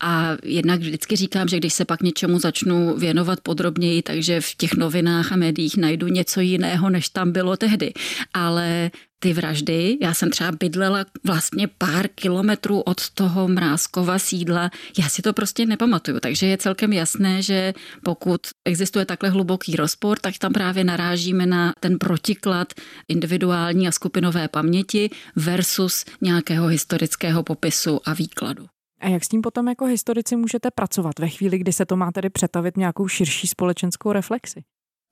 a 0.00 0.36
jednak 0.44 0.80
vždycky 0.80 1.16
říkám, 1.16 1.48
že 1.48 1.56
když 1.56 1.74
se 1.74 1.84
pak 1.84 2.02
něčemu 2.02 2.38
začnu 2.38 2.96
věnovat 2.96 3.40
podrobněji, 3.40 4.02
takže 4.02 4.40
v 4.40 4.54
těch 4.54 4.74
novinách 4.74 5.32
a 5.32 5.36
médiích 5.36 5.76
najdu 5.76 6.08
něco 6.08 6.40
jiného, 6.40 6.90
než 6.90 7.08
tam 7.08 7.32
bylo 7.32 7.56
tehdy. 7.56 7.92
Ale 8.34 8.90
ty 9.18 9.32
vraždy. 9.32 9.98
Já 10.02 10.14
jsem 10.14 10.30
třeba 10.30 10.52
bydlela 10.52 11.04
vlastně 11.24 11.68
pár 11.78 12.08
kilometrů 12.08 12.80
od 12.80 13.10
toho 13.10 13.48
Mrázkova 13.48 14.18
sídla. 14.18 14.70
Já 14.98 15.08
si 15.08 15.22
to 15.22 15.32
prostě 15.32 15.66
nepamatuju, 15.66 16.20
takže 16.20 16.46
je 16.46 16.58
celkem 16.58 16.92
jasné, 16.92 17.42
že 17.42 17.74
pokud 18.04 18.40
existuje 18.64 19.04
takhle 19.04 19.30
hluboký 19.30 19.76
rozpor, 19.76 20.18
tak 20.18 20.38
tam 20.38 20.52
právě 20.52 20.84
narážíme 20.84 21.46
na 21.46 21.72
ten 21.80 21.98
protiklad 21.98 22.72
individuální 23.08 23.88
a 23.88 23.92
skupinové 23.92 24.48
paměti 24.48 25.10
versus 25.36 26.04
nějakého 26.48 26.66
historického 26.66 27.42
popisu 27.42 28.00
a 28.04 28.14
výkladu. 28.14 28.66
A 29.00 29.08
jak 29.08 29.24
s 29.24 29.28
tím 29.28 29.42
potom 29.42 29.68
jako 29.68 29.84
historici 29.84 30.36
můžete 30.36 30.70
pracovat 30.70 31.18
ve 31.18 31.28
chvíli, 31.28 31.58
kdy 31.58 31.72
se 31.72 31.86
to 31.86 31.96
má 31.96 32.12
tedy 32.12 32.30
přetavit 32.30 32.76
nějakou 32.76 33.08
širší 33.08 33.46
společenskou 33.46 34.12
reflexi? 34.12 34.62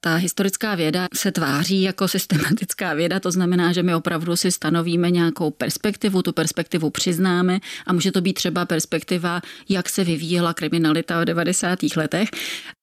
Ta 0.05 0.15
historická 0.15 0.75
věda 0.75 1.09
se 1.15 1.33
tváří 1.33 1.83
jako 1.83 2.09
systematická 2.09 2.95
věda, 2.95 3.21
to 3.21 3.31
znamená, 3.31 3.73
že 3.73 3.83
my 3.83 3.95
opravdu 3.95 4.37
si 4.37 4.53
stanovíme 4.53 5.11
nějakou 5.11 5.51
perspektivu, 5.51 6.23
tu 6.23 6.33
perspektivu 6.33 6.91
přiznáme 6.91 7.61
a 7.87 7.93
může 7.93 8.13
to 8.13 8.21
být 8.21 8.33
třeba 8.33 8.65
perspektiva, 8.65 9.41
jak 9.69 9.89
se 9.89 10.05
vyvíjela 10.05 10.55
kriminalita 10.55 11.21
v 11.21 11.25
90. 11.25 11.79
letech. 11.97 12.29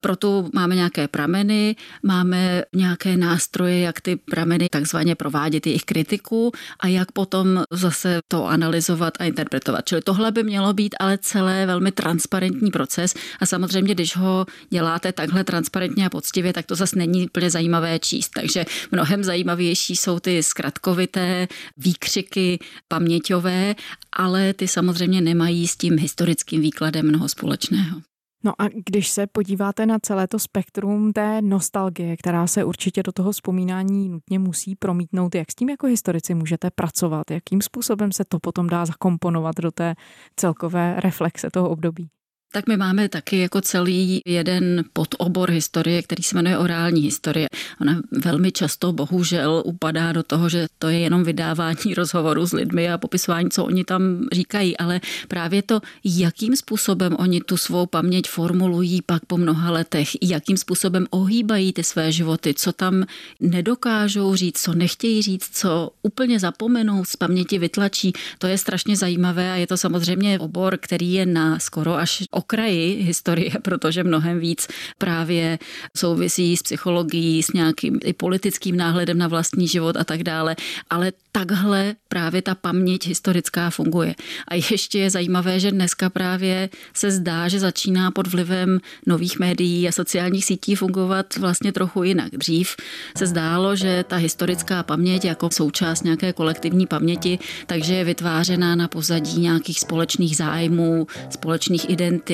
Proto 0.00 0.48
máme 0.54 0.74
nějaké 0.74 1.08
prameny, 1.08 1.76
máme 2.02 2.62
nějaké 2.72 3.16
nástroje, 3.16 3.80
jak 3.80 4.00
ty 4.00 4.16
prameny 4.16 4.68
takzvaně 4.68 5.14
provádět 5.14 5.66
jejich 5.66 5.84
kritiku 5.84 6.52
a 6.80 6.86
jak 6.88 7.12
potom 7.12 7.64
zase 7.70 8.20
to 8.28 8.46
analyzovat 8.46 9.14
a 9.18 9.24
interpretovat. 9.24 9.86
Čili 9.86 10.02
tohle 10.02 10.30
by 10.32 10.42
mělo 10.42 10.72
být 10.72 10.94
ale 11.00 11.18
celé 11.18 11.66
velmi 11.66 11.92
transparentní 11.92 12.70
proces 12.70 13.14
a 13.40 13.46
samozřejmě, 13.46 13.94
když 13.94 14.16
ho 14.16 14.46
děláte 14.70 15.12
takhle 15.12 15.44
transparentně 15.44 16.06
a 16.06 16.10
poctivě, 16.10 16.52
tak 16.52 16.66
to 16.66 16.74
zase 16.74 16.98
není 16.98 17.11
není 17.12 17.26
úplně 17.26 17.50
zajímavé 17.50 17.98
číst. 17.98 18.28
Takže 18.28 18.64
mnohem 18.92 19.24
zajímavější 19.24 19.96
jsou 19.96 20.18
ty 20.18 20.42
zkratkovité 20.42 21.48
výkřiky 21.76 22.58
paměťové, 22.88 23.74
ale 24.12 24.54
ty 24.54 24.68
samozřejmě 24.68 25.20
nemají 25.20 25.68
s 25.68 25.76
tím 25.76 25.98
historickým 25.98 26.60
výkladem 26.60 27.08
mnoho 27.08 27.28
společného. 27.28 28.00
No 28.44 28.52
a 28.58 28.68
když 28.86 29.08
se 29.08 29.26
podíváte 29.26 29.86
na 29.86 29.98
celé 29.98 30.28
to 30.28 30.38
spektrum 30.38 31.12
té 31.12 31.42
nostalgie, 31.42 32.16
která 32.16 32.46
se 32.46 32.64
určitě 32.64 33.02
do 33.02 33.12
toho 33.12 33.32
vzpomínání 33.32 34.08
nutně 34.08 34.38
musí 34.38 34.76
promítnout, 34.76 35.34
jak 35.34 35.52
s 35.52 35.54
tím 35.54 35.68
jako 35.68 35.86
historici 35.86 36.34
můžete 36.34 36.70
pracovat, 36.70 37.30
jakým 37.30 37.62
způsobem 37.62 38.12
se 38.12 38.24
to 38.28 38.38
potom 38.38 38.66
dá 38.66 38.86
zakomponovat 38.86 39.54
do 39.60 39.70
té 39.70 39.94
celkové 40.36 41.00
reflexe 41.00 41.50
toho 41.50 41.70
období? 41.70 42.08
Tak 42.52 42.66
my 42.66 42.76
máme 42.76 43.08
taky 43.08 43.38
jako 43.38 43.60
celý 43.60 44.20
jeden 44.26 44.84
podobor 44.92 45.50
historie, 45.50 46.02
který 46.02 46.22
se 46.22 46.36
jmenuje 46.36 46.58
orální 46.58 47.00
historie. 47.00 47.48
Ona 47.80 48.00
velmi 48.12 48.52
často 48.52 48.92
bohužel 48.92 49.62
upadá 49.66 50.12
do 50.12 50.22
toho, 50.22 50.48
že 50.48 50.66
to 50.78 50.88
je 50.88 50.98
jenom 50.98 51.24
vydávání 51.24 51.94
rozhovorů 51.96 52.46
s 52.46 52.52
lidmi 52.52 52.90
a 52.90 52.98
popisování, 52.98 53.50
co 53.50 53.64
oni 53.64 53.84
tam 53.84 54.02
říkají, 54.32 54.76
ale 54.76 55.00
právě 55.28 55.62
to, 55.62 55.80
jakým 56.04 56.56
způsobem 56.56 57.16
oni 57.18 57.40
tu 57.40 57.56
svou 57.56 57.86
paměť 57.86 58.28
formulují 58.28 59.02
pak 59.02 59.24
po 59.26 59.36
mnoha 59.36 59.70
letech, 59.70 60.08
jakým 60.22 60.56
způsobem 60.56 61.06
ohýbají 61.10 61.72
ty 61.72 61.84
své 61.84 62.12
životy, 62.12 62.54
co 62.54 62.72
tam 62.72 63.04
nedokážou 63.40 64.34
říct, 64.34 64.62
co 64.62 64.74
nechtějí 64.74 65.22
říct, 65.22 65.50
co 65.52 65.90
úplně 66.02 66.40
zapomenou, 66.40 67.04
z 67.04 67.16
paměti 67.16 67.58
vytlačí, 67.58 68.12
to 68.38 68.46
je 68.46 68.58
strašně 68.58 68.96
zajímavé 68.96 69.52
a 69.52 69.56
je 69.56 69.66
to 69.66 69.76
samozřejmě 69.76 70.38
obor, 70.38 70.78
který 70.80 71.12
je 71.12 71.26
na 71.26 71.58
skoro 71.58 71.94
až 71.94 72.22
okraji 72.42 73.02
historie, 73.02 73.50
protože 73.62 74.04
mnohem 74.04 74.38
víc 74.38 74.68
právě 74.98 75.58
souvisí 75.96 76.56
s 76.56 76.62
psychologií, 76.62 77.42
s 77.42 77.52
nějakým 77.52 78.00
i 78.04 78.12
politickým 78.12 78.76
náhledem 78.76 79.18
na 79.18 79.28
vlastní 79.28 79.68
život 79.68 79.96
a 79.96 80.04
tak 80.04 80.22
dále. 80.22 80.56
Ale 80.90 81.12
takhle 81.32 81.94
právě 82.08 82.42
ta 82.42 82.54
paměť 82.54 83.06
historická 83.06 83.70
funguje. 83.70 84.14
A 84.48 84.54
ještě 84.54 84.98
je 84.98 85.10
zajímavé, 85.10 85.60
že 85.60 85.70
dneska 85.70 86.10
právě 86.10 86.68
se 86.94 87.10
zdá, 87.10 87.48
že 87.48 87.60
začíná 87.60 88.10
pod 88.10 88.26
vlivem 88.26 88.80
nových 89.06 89.38
médií 89.38 89.88
a 89.88 89.92
sociálních 89.92 90.44
sítí 90.44 90.74
fungovat 90.74 91.36
vlastně 91.36 91.72
trochu 91.72 92.02
jinak. 92.02 92.30
Dřív 92.36 92.76
se 93.16 93.26
zdálo, 93.26 93.76
že 93.76 94.04
ta 94.08 94.16
historická 94.16 94.82
paměť 94.82 95.24
jako 95.24 95.48
součást 95.52 96.04
nějaké 96.04 96.32
kolektivní 96.32 96.86
paměti, 96.86 97.38
takže 97.66 97.94
je 97.94 98.04
vytvářená 98.04 98.74
na 98.74 98.88
pozadí 98.88 99.40
nějakých 99.40 99.80
společných 99.80 100.36
zájmů, 100.36 101.06
společných 101.30 101.90
identit, 101.90 102.31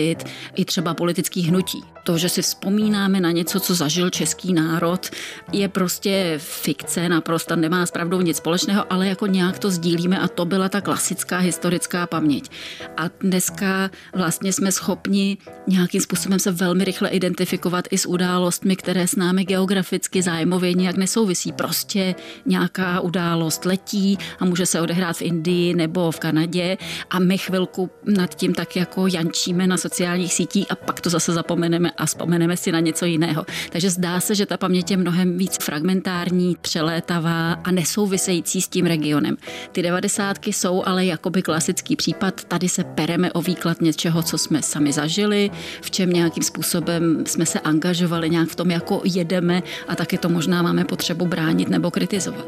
i 0.54 0.64
třeba 0.64 0.94
politických 0.94 1.48
hnutí. 1.48 1.82
To, 2.04 2.18
že 2.18 2.28
si 2.28 2.42
vzpomínáme 2.42 3.20
na 3.20 3.30
něco, 3.30 3.60
co 3.60 3.74
zažil 3.74 4.10
český 4.10 4.52
národ, 4.52 5.10
je 5.52 5.68
prostě 5.68 6.34
fikce, 6.42 7.08
naprosto 7.08 7.56
nemá 7.56 7.86
s 7.86 7.90
pravdou 7.90 8.20
nic 8.20 8.36
společného, 8.36 8.92
ale 8.92 9.08
jako 9.08 9.26
nějak 9.26 9.58
to 9.58 9.70
sdílíme 9.70 10.18
a 10.18 10.28
to 10.28 10.44
byla 10.44 10.68
ta 10.68 10.80
klasická 10.80 11.38
historická 11.38 12.06
paměť. 12.06 12.50
A 12.96 13.02
dneska 13.20 13.90
vlastně 14.14 14.52
jsme 14.52 14.72
schopni 14.72 15.38
nějakým 15.66 16.00
způsobem 16.00 16.38
se 16.38 16.50
velmi 16.50 16.84
rychle 16.84 17.08
identifikovat 17.08 17.84
i 17.90 17.98
s 17.98 18.06
událostmi, 18.06 18.76
které 18.76 19.08
s 19.08 19.16
námi 19.16 19.44
geograficky 19.44 20.22
zájmově 20.22 20.74
nějak 20.74 20.96
nesouvisí. 20.96 21.52
Prostě 21.52 22.14
nějaká 22.46 23.00
událost 23.00 23.64
letí 23.64 24.18
a 24.38 24.44
může 24.44 24.66
se 24.66 24.80
odehrát 24.80 25.16
v 25.16 25.22
Indii 25.22 25.74
nebo 25.74 26.10
v 26.10 26.18
Kanadě 26.18 26.76
a 27.10 27.18
my 27.18 27.38
chvilku 27.38 27.90
nad 28.04 28.34
tím 28.34 28.54
tak 28.54 28.76
jako 28.76 29.06
jančíme 29.06 29.66
na 29.66 29.76
sociálních 29.88 30.34
sítích 30.34 30.66
a 30.70 30.74
pak 30.74 31.00
to 31.00 31.10
zase 31.10 31.32
zapomeneme 31.32 31.90
a 31.90 32.06
vzpomeneme 32.06 32.56
si 32.56 32.72
na 32.72 32.80
něco 32.80 33.04
jiného. 33.04 33.46
Takže 33.70 33.90
zdá 33.90 34.20
se, 34.20 34.34
že 34.34 34.46
ta 34.46 34.56
paměť 34.56 34.90
je 34.90 34.96
mnohem 34.96 35.38
víc 35.38 35.56
fragmentární, 35.62 36.56
přelétavá 36.60 37.52
a 37.52 37.70
nesouvisející 37.70 38.62
s 38.62 38.68
tím 38.68 38.86
regionem. 38.86 39.36
Ty 39.72 39.82
devadesátky 39.82 40.52
jsou 40.52 40.82
ale 40.86 41.04
jakoby 41.04 41.42
klasický 41.42 41.96
případ. 41.96 42.44
Tady 42.44 42.68
se 42.68 42.84
pereme 42.84 43.32
o 43.32 43.42
výklad 43.42 43.80
něčeho, 43.80 44.22
co 44.22 44.38
jsme 44.38 44.62
sami 44.62 44.92
zažili, 44.92 45.50
v 45.82 45.90
čem 45.90 46.10
nějakým 46.10 46.42
způsobem 46.42 47.24
jsme 47.26 47.46
se 47.46 47.60
angažovali, 47.60 48.30
nějak 48.30 48.48
v 48.48 48.56
tom 48.56 48.70
jako 48.70 49.00
jedeme 49.04 49.62
a 49.88 49.96
taky 49.96 50.18
to 50.18 50.28
možná 50.28 50.62
máme 50.62 50.84
potřebu 50.84 51.26
bránit 51.26 51.68
nebo 51.68 51.90
kritizovat. 51.90 52.46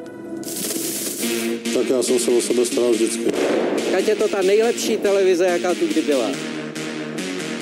Tak 1.74 1.90
já 1.90 2.02
jsem 2.02 2.18
se 2.18 2.30
o 2.30 2.40
sebe 2.40 2.64
staral 2.64 2.90
vždycky. 2.92 3.24
Ať 3.98 4.08
je 4.08 4.16
to 4.16 4.28
ta 4.28 4.42
nejlepší 4.42 4.96
televize, 4.96 5.46
jaká 5.46 5.74
tu 5.74 5.86
kdy 5.86 6.02
byla. 6.02 6.49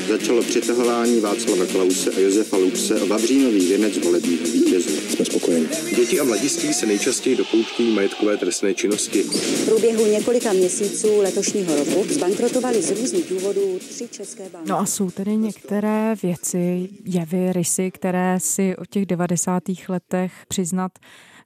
Začalo 0.09 0.43
přitahování 0.43 1.21
Václava 1.21 1.67
Klause 1.67 2.11
a 2.11 2.21
Josefa 2.21 2.57
Luxe 2.57 3.01
o 3.01 3.07
Vavřínový 3.07 3.69
věnec 3.69 3.99
volebního 3.99 4.45
vítěze. 4.45 4.91
Jsme 4.91 5.25
spokojeni. 5.25 5.69
Děti 5.97 6.21
a 6.21 6.25
mladiství 6.25 6.75
se 6.75 6.87
nejčastěji 6.87 7.37
dopouští 7.37 7.95
majetkové 7.95 8.37
trestné 8.37 8.75
činnosti. 8.75 9.23
V 9.23 9.65
průběhu 9.65 10.07
několika 10.07 10.53
měsíců 10.53 11.21
letošního 11.21 11.77
roku 11.77 12.05
zbankrotovali 12.09 12.83
z 12.83 12.91
různých 12.91 13.29
důvodů 13.31 13.79
tři 13.79 14.09
české 14.09 14.49
banky. 14.49 14.69
No 14.69 14.79
a 14.79 14.87
jsou 14.87 15.11
tedy 15.11 15.37
některé 15.37 16.15
věci, 16.23 16.89
jevy, 17.05 17.53
rysy, 17.53 17.91
které 17.91 18.39
si 18.41 18.77
o 18.77 18.85
těch 18.85 19.07
90. 19.07 19.63
letech 19.89 20.33
přiznat 20.49 20.93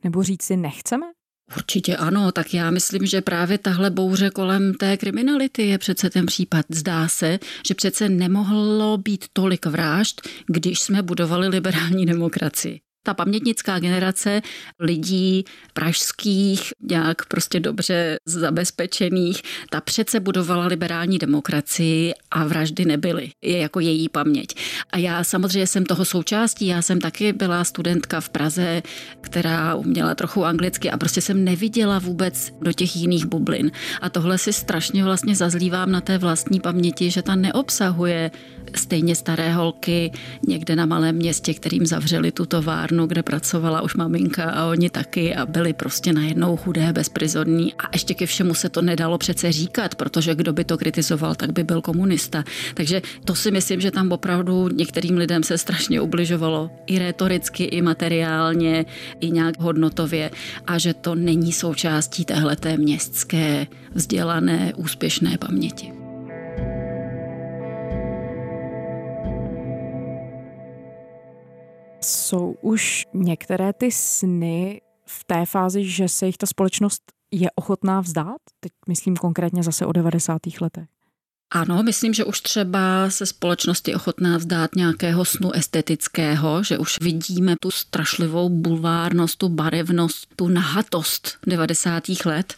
nebo 0.05 0.23
říct 0.23 0.43
si 0.43 0.57
nechceme? 0.57 1.07
Určitě 1.57 1.97
ano, 1.97 2.33
tak 2.33 2.55
já 2.55 2.71
myslím, 2.71 3.07
že 3.07 3.21
právě 3.21 3.59
tahle 3.59 3.91
bouře 3.91 4.31
kolem 4.31 4.75
té 4.75 4.97
kriminality 4.97 5.63
je 5.63 5.79
přece 5.79 6.11
ten 6.11 6.27
případ. 6.27 6.67
Zdá 6.69 7.09
se, 7.09 7.39
že 7.67 7.75
přece 7.75 8.09
nemohlo 8.09 8.99
být 8.99 9.25
tolik 9.33 9.67
vražd, 9.67 10.29
když 10.47 10.81
jsme 10.81 11.03
budovali 11.03 11.49
liberální 11.49 12.07
demokracii 12.07 12.81
ta 13.03 13.15
pamětnická 13.15 13.79
generace 13.79 14.43
lidí 14.81 15.45
pražských, 15.75 16.73
nějak 16.91 17.27
prostě 17.27 17.61
dobře 17.61 18.17
zabezpečených, 18.27 19.43
ta 19.71 19.81
přece 19.81 20.21
budovala 20.21 20.67
liberální 20.67 21.19
demokracii 21.19 22.15
a 22.31 22.45
vraždy 22.45 22.85
nebyly. 22.85 23.31
Je 23.43 23.59
jako 23.59 23.81
její 23.81 24.09
paměť. 24.09 24.55
A 24.91 24.99
já 24.99 25.25
samozřejmě 25.25 25.67
jsem 25.67 25.85
toho 25.85 26.05
součástí. 26.05 26.67
Já 26.67 26.83
jsem 26.83 27.01
taky 27.01 27.33
byla 27.33 27.65
studentka 27.65 28.21
v 28.21 28.29
Praze, 28.29 28.83
která 29.21 29.75
uměla 29.75 30.15
trochu 30.15 30.45
anglicky 30.45 30.91
a 30.91 30.97
prostě 30.97 31.21
jsem 31.21 31.45
neviděla 31.45 31.99
vůbec 31.99 32.53
do 32.61 32.73
těch 32.73 32.97
jiných 32.97 33.27
bublin. 33.27 33.71
A 34.01 34.09
tohle 34.09 34.39
si 34.39 34.53
strašně 34.53 35.05
vlastně 35.05 35.37
zazlívám 35.37 35.93
na 35.93 36.01
té 36.01 36.19
vlastní 36.19 36.61
paměti, 36.61 37.11
že 37.11 37.23
ta 37.23 37.35
neobsahuje 37.35 38.31
stejně 38.77 39.15
staré 39.15 39.53
holky 39.53 40.13
někde 40.49 40.77
na 40.77 40.87
malém 40.87 41.17
městě, 41.17 41.55
kterým 41.55 41.87
zavřeli 41.87 42.33
tu 42.33 42.47
továrnu, 42.47 42.92
kde 43.07 43.23
pracovala 43.23 43.83
už 43.83 43.95
maminka 43.95 44.45
a 44.51 44.67
oni 44.67 44.91
taky 44.91 45.35
a 45.35 45.47
byli 45.47 45.73
prostě 45.73 46.13
najednou 46.13 46.57
chudé, 46.57 46.93
bezprizorní 46.93 47.75
a 47.75 47.83
ještě 47.93 48.15
ke 48.15 48.27
všemu 48.27 48.55
se 48.55 48.69
to 48.69 48.83
nedalo 48.83 49.19
přece 49.19 49.53
říkat, 49.53 49.95
protože 49.95 50.35
kdo 50.35 50.53
by 50.53 50.65
to 50.65 50.79
kritizoval, 50.79 51.35
tak 51.35 51.53
by 51.53 51.65
byl 51.65 51.81
komunista. 51.81 52.45
Takže 52.75 53.03
to 53.25 53.35
si 53.35 53.51
myslím, 53.51 53.81
že 53.81 53.91
tam 53.91 54.13
opravdu 54.13 54.69
některým 54.69 55.17
lidem 55.17 55.43
se 55.43 55.59
strašně 55.59 56.01
ubližovalo 56.01 56.71
i 56.87 56.99
retoricky, 56.99 57.65
i 57.65 57.83
materiálně, 57.83 58.85
i 59.21 59.31
nějak 59.31 59.59
hodnotově 59.59 60.31
a 60.67 60.79
že 60.79 60.95
to 60.95 61.15
není 61.15 61.53
součástí 61.53 62.25
téhleté 62.25 62.77
městské 62.77 63.67
vzdělané, 63.95 64.73
úspěšné 64.77 65.39
paměti. 65.39 66.02
Jsou 72.33 72.57
už 72.61 73.07
některé 73.15 73.73
ty 73.73 73.93
sny 73.93 74.81
v 75.07 75.25
té 75.25 75.47
fázi, 75.47 75.85
že 75.85 76.09
se 76.09 76.27
jich 76.27 76.37
ta 76.37 76.47
společnost 76.47 77.03
je 77.31 77.51
ochotná 77.55 78.01
vzdát? 78.01 78.41
Teď 78.61 78.73
myslím 78.89 79.17
konkrétně 79.17 79.63
zase 79.63 79.87
o 79.87 79.93
90. 79.93 80.41
letech. 80.61 80.89
Ano, 81.55 81.83
myslím, 81.83 82.15
že 82.15 82.25
už 82.25 82.41
třeba 82.41 83.11
se 83.11 83.27
společnosti 83.27 83.95
ochotná 83.95 84.37
vzdát 84.37 84.77
nějakého 84.77 85.25
snu 85.25 85.53
estetického, 85.53 86.63
že 86.63 86.79
už 86.79 86.99
vidíme 87.01 87.57
tu 87.61 87.71
strašlivou 87.71 88.49
bulvárnost, 88.49 89.39
tu 89.39 89.49
barevnost, 89.49 90.29
tu 90.37 90.49
nahatost 90.49 91.39
90. 91.47 92.05
let, 92.25 92.55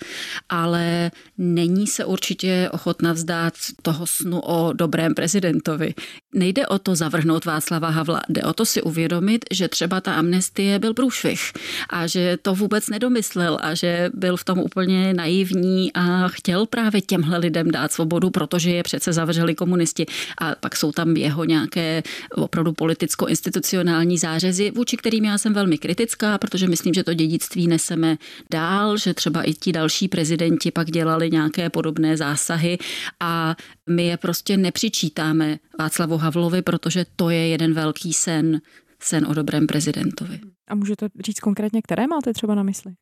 ale 0.49 1.11
není 1.39 1.87
se 1.87 2.05
určitě 2.05 2.69
ochotná 2.73 3.13
vzdát 3.13 3.55
toho 3.83 4.07
snu 4.07 4.41
o 4.41 4.73
dobrém 4.73 5.15
prezidentovi. 5.15 5.95
Nejde 6.35 6.67
o 6.67 6.79
to 6.79 6.97
zavrhnout 6.97 7.45
Václava 7.45 7.89
Havla, 7.89 8.21
jde 8.29 8.43
o 8.43 8.53
to 8.53 8.65
si 8.67 8.83
uvědomit, 8.83 9.45
že 9.53 9.69
třeba 9.69 10.01
ta 10.01 10.15
amnestie 10.15 10.79
byl 10.79 10.95
průšvih 10.95 11.53
a 11.91 12.07
že 12.07 12.37
to 12.43 12.55
vůbec 12.55 12.89
nedomyslel 12.89 13.59
a 13.63 13.75
že 13.75 14.11
byl 14.15 14.37
v 14.37 14.45
tom 14.45 14.59
úplně 14.59 15.15
naivní 15.15 15.93
a 15.93 16.29
chtěl 16.29 16.67
právě 16.67 17.01
těmhle 17.01 17.39
lidem 17.39 17.71
dát 17.71 17.93
svobodu, 17.93 18.31
protože 18.31 18.71
je 18.71 18.84
přece 18.85 19.13
zavřeli 19.13 19.55
komunisti 19.55 20.07
a 20.41 20.55
pak 20.61 20.77
jsou 20.77 20.93
tam 20.93 21.17
jeho 21.17 21.45
nějaké 21.45 22.03
opravdu 22.35 22.73
politicko-institucionální 22.73 24.19
zářezy, 24.19 24.71
vůči 24.71 24.97
kterým 24.97 25.25
já 25.25 25.39
jsem 25.39 25.55
velmi 25.55 25.79
kritická, 25.79 26.39
protože 26.39 26.69
myslím, 26.69 26.95
že 26.95 27.05
to 27.05 27.15
dědictví 27.15 27.67
neseme 27.67 28.17
dál, 28.51 28.97
že 28.97 29.15
třeba 29.15 29.43
i 29.43 29.55
ti 29.55 29.73
další 29.73 30.09
prezidenti 30.09 30.71
pak 30.71 30.91
dělali 30.91 31.31
nějaké 31.31 31.71
podobné 31.71 32.17
zásahy 32.17 32.79
a 33.21 33.57
my 33.91 34.07
je 34.07 34.17
prostě 34.17 34.57
nepřičítáme 34.57 35.59
Václavu 35.79 36.17
Havlovi, 36.17 36.63
protože 36.63 37.07
to 37.17 37.31
je 37.31 37.49
jeden 37.49 37.75
velký 37.75 38.13
sen, 38.13 38.61
sen 39.03 39.27
o 39.27 39.35
dobrém 39.35 39.67
prezidentovi. 39.67 40.41
A 40.69 40.75
můžete 40.75 41.09
říct 41.25 41.41
konkrétně, 41.41 41.83
které 41.83 42.07
máte 42.07 42.33
třeba 42.33 42.55
na 42.55 42.63
mysli? 42.63 42.93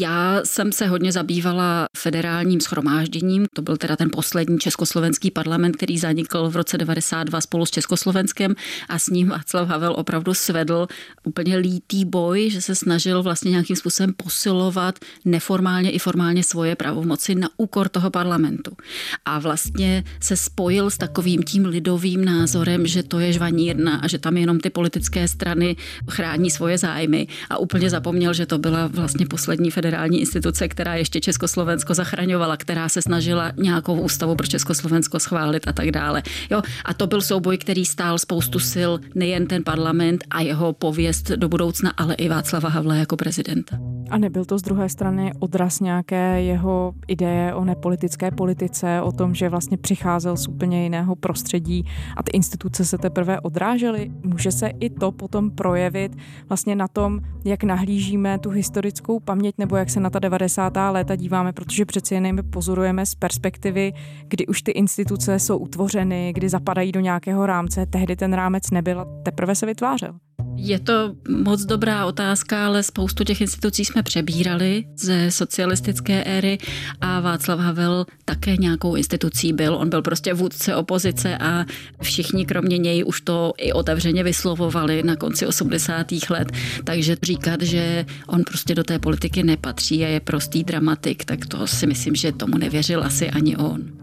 Já 0.00 0.40
jsem 0.44 0.72
se 0.72 0.86
hodně 0.86 1.12
zabývala 1.12 1.86
federálním 1.96 2.60
schromážděním. 2.60 3.46
To 3.54 3.62
byl 3.62 3.76
teda 3.76 3.96
ten 3.96 4.10
poslední 4.12 4.58
československý 4.58 5.30
parlament, 5.30 5.76
který 5.76 5.98
zanikl 5.98 6.50
v 6.50 6.56
roce 6.56 6.78
92 6.78 7.40
spolu 7.40 7.66
s 7.66 7.70
Československem 7.70 8.54
a 8.88 8.98
s 8.98 9.06
ním 9.06 9.28
Václav 9.28 9.68
Havel 9.68 9.94
opravdu 9.96 10.34
svedl 10.34 10.86
úplně 11.24 11.56
lítý 11.56 12.04
boj, 12.04 12.50
že 12.50 12.60
se 12.60 12.74
snažil 12.74 13.22
vlastně 13.22 13.50
nějakým 13.50 13.76
způsobem 13.76 14.14
posilovat 14.16 14.98
neformálně 15.24 15.90
i 15.90 15.98
formálně 15.98 16.44
svoje 16.44 16.76
pravomoci 16.76 17.34
na 17.34 17.48
úkor 17.56 17.88
toho 17.88 18.10
parlamentu. 18.10 18.76
A 19.24 19.38
vlastně 19.38 20.04
se 20.20 20.36
spojil 20.36 20.90
s 20.90 20.98
takovým 20.98 21.42
tím 21.42 21.64
lidovým 21.64 22.24
názorem, 22.24 22.86
že 22.86 23.02
to 23.02 23.18
je 23.18 23.32
žvanírna 23.32 23.96
a 23.96 24.08
že 24.08 24.18
tam 24.18 24.36
jenom 24.36 24.60
ty 24.60 24.70
politické 24.70 25.28
strany 25.28 25.76
chrání 26.10 26.50
svoje 26.50 26.78
zájmy 26.78 27.26
a 27.50 27.58
úplně 27.58 27.90
zapomněl, 27.90 28.34
že 28.34 28.46
to 28.46 28.58
byla 28.58 28.86
vlastně 28.86 29.26
poslední 29.26 29.70
federální 29.70 29.89
federální 29.90 30.20
instituce, 30.20 30.68
která 30.68 30.94
ještě 30.94 31.20
Československo 31.20 31.94
zachraňovala, 31.94 32.56
která 32.56 32.88
se 32.88 33.02
snažila 33.02 33.52
nějakou 33.56 34.00
ústavu 34.00 34.34
pro 34.34 34.46
Československo 34.46 35.20
schválit 35.20 35.68
a 35.68 35.72
tak 35.72 35.90
dále. 35.90 36.22
Jo, 36.50 36.62
a 36.84 36.94
to 36.94 37.06
byl 37.06 37.20
souboj, 37.20 37.58
který 37.58 37.84
stál 37.84 38.18
spoustu 38.18 38.58
sil, 38.72 38.92
nejen 39.14 39.46
ten 39.46 39.64
parlament 39.64 40.24
a 40.30 40.40
jeho 40.40 40.72
pověst 40.72 41.30
do 41.30 41.48
budoucna, 41.48 41.92
ale 41.96 42.14
i 42.14 42.28
Václava 42.28 42.68
Havla 42.68 42.94
jako 42.94 43.16
prezidenta. 43.16 43.78
A 44.10 44.18
nebyl 44.18 44.44
to 44.44 44.58
z 44.58 44.62
druhé 44.62 44.88
strany 44.88 45.32
odraz 45.38 45.80
nějaké 45.80 46.42
jeho 46.42 46.94
ideje 47.08 47.54
o 47.54 47.64
nepolitické 47.64 48.30
politice, 48.30 49.00
o 49.02 49.12
tom, 49.12 49.34
že 49.34 49.48
vlastně 49.48 49.76
přicházel 49.76 50.36
z 50.36 50.48
úplně 50.48 50.82
jiného 50.82 51.16
prostředí 51.16 51.84
a 52.16 52.22
ty 52.22 52.30
instituce 52.30 52.84
se 52.84 52.98
teprve 52.98 53.40
odrážely? 53.40 54.10
Může 54.22 54.52
se 54.52 54.68
i 54.80 54.90
to 54.90 55.12
potom 55.12 55.50
projevit 55.50 56.12
vlastně 56.48 56.76
na 56.76 56.88
tom, 56.88 57.20
jak 57.44 57.64
nahlížíme 57.64 58.38
tu 58.38 58.50
historickou 58.50 59.20
paměť 59.20 59.54
nebo 59.58 59.69
jak 59.76 59.90
se 59.90 60.00
na 60.00 60.10
ta 60.10 60.18
90. 60.18 60.72
léta 60.90 61.16
díváme, 61.16 61.52
protože 61.52 61.84
přeci 61.84 62.14
jen 62.14 62.50
pozorujeme 62.50 63.06
z 63.06 63.14
perspektivy, 63.14 63.92
kdy 64.28 64.46
už 64.46 64.62
ty 64.62 64.70
instituce 64.70 65.38
jsou 65.38 65.58
utvořeny, 65.58 66.32
kdy 66.34 66.48
zapadají 66.48 66.92
do 66.92 67.00
nějakého 67.00 67.46
rámce, 67.46 67.86
tehdy 67.86 68.16
ten 68.16 68.32
rámec 68.32 68.70
nebyl 68.70 69.00
a 69.00 69.06
teprve 69.22 69.54
se 69.54 69.66
vytvářel. 69.66 70.14
Je 70.62 70.80
to 70.80 71.14
moc 71.28 71.64
dobrá 71.64 72.06
otázka, 72.06 72.66
ale 72.66 72.82
spoustu 72.82 73.24
těch 73.24 73.40
institucí 73.40 73.84
jsme 73.84 74.02
přebírali 74.02 74.84
ze 74.96 75.30
socialistické 75.30 76.24
éry 76.24 76.58
a 77.00 77.20
Václav 77.20 77.60
Havel 77.60 78.06
také 78.24 78.56
nějakou 78.56 78.94
institucí 78.94 79.52
byl. 79.52 79.74
On 79.74 79.90
byl 79.90 80.02
prostě 80.02 80.34
vůdce 80.34 80.76
opozice 80.76 81.38
a 81.38 81.64
všichni 82.02 82.46
kromě 82.46 82.78
něj 82.78 83.04
už 83.06 83.20
to 83.20 83.52
i 83.58 83.72
otevřeně 83.72 84.24
vyslovovali 84.24 85.02
na 85.02 85.16
konci 85.16 85.46
80. 85.46 86.06
let. 86.30 86.52
Takže 86.84 87.16
říkat, 87.22 87.62
že 87.62 88.06
on 88.26 88.44
prostě 88.44 88.74
do 88.74 88.84
té 88.84 88.98
politiky 88.98 89.42
nepatří 89.42 90.04
a 90.04 90.08
je 90.08 90.20
prostý 90.20 90.64
dramatik, 90.64 91.24
tak 91.24 91.46
to 91.46 91.66
si 91.66 91.86
myslím, 91.86 92.14
že 92.14 92.32
tomu 92.32 92.58
nevěřil 92.58 93.04
asi 93.04 93.30
ani 93.30 93.56
on. 93.56 93.99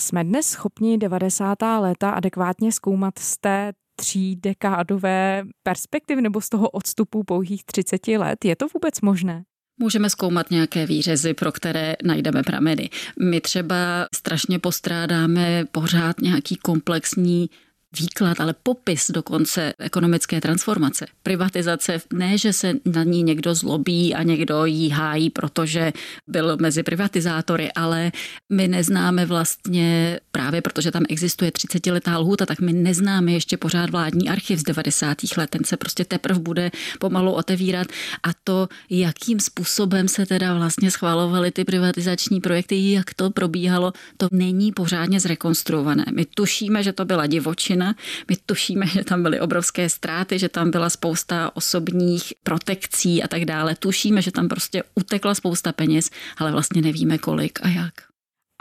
Jsme 0.00 0.24
dnes 0.24 0.46
schopni 0.46 0.98
90. 0.98 1.58
léta 1.80 2.10
adekvátně 2.10 2.72
zkoumat 2.72 3.18
z 3.18 3.38
té 3.38 3.72
tří 3.96 4.36
dekádové 4.36 5.44
perspektivy 5.62 6.22
nebo 6.22 6.40
z 6.40 6.48
toho 6.48 6.70
odstupu 6.70 7.24
pouhých 7.24 7.64
30 7.64 8.08
let? 8.08 8.44
Je 8.44 8.56
to 8.56 8.66
vůbec 8.74 9.00
možné? 9.00 9.42
Můžeme 9.80 10.10
zkoumat 10.10 10.50
nějaké 10.50 10.86
výřezy, 10.86 11.34
pro 11.34 11.52
které 11.52 11.96
najdeme 12.04 12.42
prameny. 12.42 12.90
My 13.22 13.40
třeba 13.40 13.76
strašně 14.14 14.58
postrádáme 14.58 15.64
pořád 15.72 16.20
nějaký 16.20 16.56
komplexní 16.56 17.50
výklad, 17.98 18.40
ale 18.40 18.54
popis 18.62 19.10
dokonce 19.10 19.72
ekonomické 19.78 20.40
transformace. 20.40 21.06
Privatizace, 21.22 22.00
ne, 22.12 22.38
že 22.38 22.52
se 22.52 22.74
na 22.84 23.02
ní 23.02 23.22
někdo 23.22 23.54
zlobí 23.54 24.14
a 24.14 24.22
někdo 24.22 24.64
jí 24.64 24.90
hájí, 24.90 25.30
protože 25.30 25.92
byl 26.26 26.56
mezi 26.60 26.82
privatizátory, 26.82 27.72
ale 27.72 28.12
my 28.52 28.68
neznáme 28.68 29.26
vlastně, 29.26 30.20
právě 30.32 30.62
protože 30.62 30.90
tam 30.90 31.02
existuje 31.08 31.50
30-letá 31.50 32.18
lhůta, 32.18 32.46
tak 32.46 32.60
my 32.60 32.72
neznáme 32.72 33.32
ještě 33.32 33.56
pořád 33.56 33.90
vládní 33.90 34.28
archiv 34.28 34.58
z 34.58 34.62
90. 34.62 35.16
let. 35.36 35.50
Ten 35.50 35.64
se 35.64 35.76
prostě 35.76 36.04
teprve 36.04 36.40
bude 36.40 36.70
pomalu 36.98 37.32
otevírat 37.32 37.86
a 38.22 38.28
to, 38.44 38.68
jakým 38.90 39.40
způsobem 39.40 40.08
se 40.08 40.26
teda 40.26 40.54
vlastně 40.54 40.90
schvalovaly 40.90 41.50
ty 41.50 41.64
privatizační 41.64 42.40
projekty, 42.40 42.92
jak 42.92 43.14
to 43.14 43.30
probíhalo, 43.30 43.92
to 44.16 44.28
není 44.32 44.72
pořádně 44.72 45.20
zrekonstruované. 45.20 46.04
My 46.14 46.24
tušíme, 46.24 46.82
že 46.82 46.92
to 46.92 47.04
byla 47.04 47.26
divočina, 47.26 47.79
Putina. 47.80 47.94
My 48.28 48.36
tušíme, 48.46 48.86
že 48.86 49.04
tam 49.04 49.22
byly 49.22 49.40
obrovské 49.40 49.88
ztráty, 49.88 50.38
že 50.38 50.48
tam 50.48 50.70
byla 50.70 50.90
spousta 50.90 51.56
osobních 51.56 52.32
protekcí 52.42 53.22
a 53.22 53.28
tak 53.28 53.44
dále. 53.44 53.74
Tušíme, 53.74 54.22
že 54.22 54.30
tam 54.30 54.48
prostě 54.48 54.82
utekla 54.94 55.34
spousta 55.34 55.72
peněz, 55.72 56.10
ale 56.36 56.52
vlastně 56.52 56.82
nevíme 56.82 57.18
kolik 57.18 57.58
a 57.62 57.68
jak. 57.68 58.09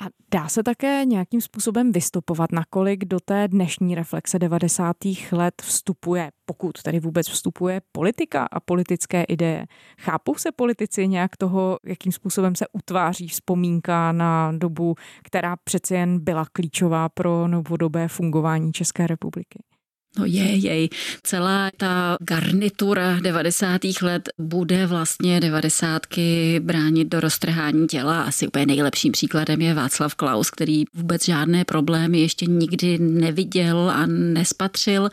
A 0.01 0.05
dá 0.31 0.47
se 0.47 0.63
také 0.63 1.05
nějakým 1.05 1.41
způsobem 1.41 1.91
vystupovat, 1.91 2.51
nakolik 2.51 3.05
do 3.05 3.19
té 3.19 3.47
dnešní 3.47 3.95
reflexe 3.95 4.39
90. 4.39 4.95
let 5.31 5.53
vstupuje, 5.62 6.31
pokud 6.45 6.81
tedy 6.81 6.99
vůbec 6.99 7.29
vstupuje 7.29 7.81
politika 7.91 8.47
a 8.51 8.59
politické 8.59 9.23
ideje. 9.23 9.65
Chápou 9.99 10.35
se 10.35 10.51
politici 10.51 11.07
nějak 11.07 11.38
toho, 11.38 11.79
jakým 11.85 12.12
způsobem 12.12 12.55
se 12.55 12.65
utváří 12.73 13.27
vzpomínka 13.27 14.12
na 14.12 14.51
dobu, 14.51 14.95
která 15.23 15.55
přeci 15.63 15.93
jen 15.93 16.23
byla 16.23 16.45
klíčová 16.51 17.09
pro 17.09 17.47
novodobé 17.47 18.07
fungování 18.07 18.73
České 18.73 19.07
republiky? 19.07 19.63
No 20.17 20.25
je, 20.25 20.55
jej. 20.55 20.89
Celá 21.23 21.71
ta 21.77 22.17
garnitura 22.21 23.19
90. 23.19 23.81
let 24.01 24.29
bude 24.37 24.85
vlastně 24.85 25.39
90. 25.39 26.01
bránit 26.59 27.07
do 27.07 27.19
roztrhání 27.19 27.87
těla. 27.87 28.21
Asi 28.21 28.47
úplně 28.47 28.65
nejlepším 28.65 29.11
příkladem 29.11 29.61
je 29.61 29.73
Václav 29.73 30.15
Klaus, 30.15 30.49
který 30.49 30.83
vůbec 30.93 31.25
žádné 31.25 31.65
problémy 31.65 32.19
ještě 32.19 32.45
nikdy 32.45 32.97
neviděl 32.97 33.91
a 33.95 34.05
nespatřil, 34.05 35.09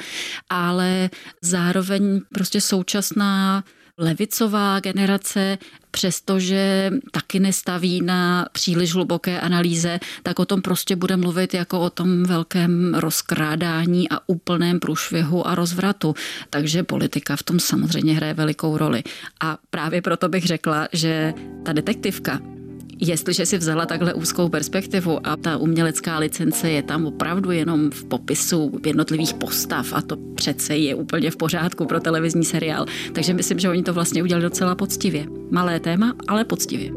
ale 0.51 1.11
zároveň 1.43 2.21
prostě 2.35 2.61
současná 2.61 3.65
levicová 3.99 4.81
generace, 4.81 5.59
přestože 5.91 6.91
taky 7.11 7.41
nestaví 7.41 8.03
na 8.03 8.47
příliš 8.53 8.95
hluboké 8.95 9.41
analýze, 9.41 10.01
tak 10.23 10.39
o 10.39 10.45
tom 10.45 10.63
prostě 10.63 10.97
bude 10.97 11.17
mluvit 11.17 11.55
jako 11.55 11.81
o 11.81 11.91
tom 11.91 12.23
velkém 12.25 12.95
rozkrádání 12.95 14.09
a 14.09 14.19
úplném 14.27 14.81
průšvihu 14.81 15.47
a 15.47 15.55
rozvratu. 15.55 16.15
Takže 16.51 16.83
politika 16.83 17.37
v 17.37 17.43
tom 17.43 17.61
samozřejmě 17.61 18.15
hraje 18.15 18.35
velikou 18.35 18.77
roli. 18.77 19.03
A 19.41 19.59
právě 19.71 20.03
proto 20.03 20.29
bych 20.29 20.45
řekla, 20.45 20.89
že 20.93 21.35
ta 21.65 21.73
detektivka 21.73 22.56
Jestliže 23.01 23.47
si 23.47 23.59
vzala 23.59 23.87
takhle 23.87 24.15
úzkou 24.15 24.49
perspektivu 24.49 25.27
a 25.27 25.37
ta 25.37 25.57
umělecká 25.57 26.19
licence 26.19 26.71
je 26.71 26.83
tam 26.83 27.07
opravdu 27.07 27.51
jenom 27.51 27.91
v 27.91 28.05
popisu 28.05 28.81
jednotlivých 28.87 29.35
postav 29.35 29.93
a 29.93 30.03
to 30.03 30.17
přece 30.35 30.77
je 30.77 30.95
úplně 30.95 31.31
v 31.31 31.37
pořádku 31.37 31.85
pro 31.87 32.01
televizní 32.01 32.45
seriál, 32.45 32.87
takže 33.13 33.35
myslím, 33.35 33.59
že 33.59 33.69
oni 33.69 33.83
to 33.83 33.93
vlastně 33.93 34.23
udělali 34.23 34.43
docela 34.43 34.75
poctivě. 34.75 35.27
Malé 35.51 35.81
téma, 35.81 36.15
ale 36.29 36.45
poctivě. 36.45 36.91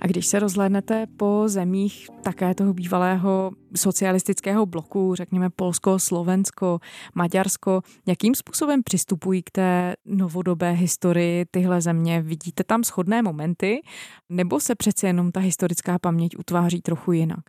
A 0.00 0.06
když 0.06 0.26
se 0.26 0.38
rozhlédnete 0.38 1.06
po 1.16 1.44
zemích 1.46 2.08
také 2.22 2.54
toho 2.54 2.74
bývalého 2.74 3.52
socialistického 3.76 4.66
bloku, 4.66 5.14
řekněme 5.14 5.50
Polsko, 5.50 5.98
Slovensko, 5.98 6.78
Maďarsko, 7.14 7.82
jakým 8.06 8.34
způsobem 8.34 8.82
přistupují 8.82 9.42
k 9.42 9.50
té 9.50 9.94
novodobé 10.04 10.70
historii 10.72 11.44
tyhle 11.50 11.80
země? 11.80 12.22
Vidíte 12.22 12.64
tam 12.64 12.84
shodné 12.84 13.22
momenty, 13.22 13.80
nebo 14.28 14.60
se 14.60 14.74
přece 14.74 15.06
jenom 15.06 15.32
ta 15.32 15.40
historická 15.40 15.98
paměť 15.98 16.38
utváří 16.38 16.80
trochu 16.80 17.12
jinak? 17.12 17.40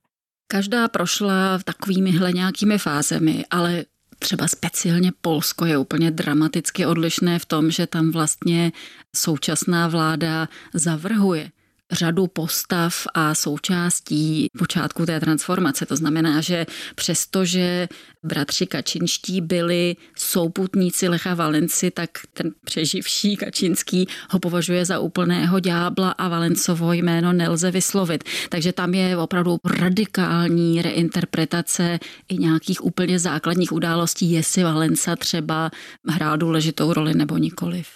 Každá 0.47 0.87
prošla 0.87 1.59
takovýmihle 1.65 2.31
nějakými 2.31 2.77
fázemi, 2.77 3.45
ale 3.49 3.85
třeba 4.19 4.47
speciálně 4.47 5.11
Polsko 5.21 5.65
je 5.65 5.77
úplně 5.77 6.11
dramaticky 6.11 6.85
odlišné 6.85 7.39
v 7.39 7.45
tom, 7.45 7.71
že 7.71 7.87
tam 7.87 8.11
vlastně 8.11 8.71
současná 9.15 9.87
vláda 9.87 10.47
zavrhuje 10.73 11.51
řadu 11.91 12.27
postav 12.27 13.07
a 13.13 13.35
součástí 13.35 14.47
počátku 14.57 15.05
té 15.05 15.19
transformace. 15.19 15.85
To 15.85 15.95
znamená, 15.95 16.41
že 16.41 16.65
přestože 16.95 17.87
bratři 18.23 18.67
Kačinští 18.67 19.41
byli 19.41 19.95
souputníci 20.17 21.07
Lecha 21.07 21.33
Valenci, 21.33 21.91
tak 21.91 22.09
ten 22.33 22.51
přeživší 22.65 23.35
Kačinský 23.35 24.07
ho 24.29 24.39
považuje 24.39 24.85
za 24.85 24.99
úplného 24.99 25.59
ďábla 25.59 26.11
a 26.11 26.27
Valencovo 26.27 26.93
jméno 26.93 27.33
nelze 27.33 27.71
vyslovit. 27.71 28.23
Takže 28.49 28.73
tam 28.73 28.93
je 28.93 29.17
opravdu 29.17 29.57
radikální 29.65 30.81
reinterpretace 30.81 31.99
i 32.29 32.37
nějakých 32.37 32.85
úplně 32.85 33.19
základních 33.19 33.71
událostí, 33.71 34.31
jestli 34.31 34.63
Valenca 34.63 35.15
třeba 35.15 35.71
hrál 36.07 36.37
důležitou 36.37 36.93
roli 36.93 37.13
nebo 37.13 37.37
nikoliv. 37.37 37.87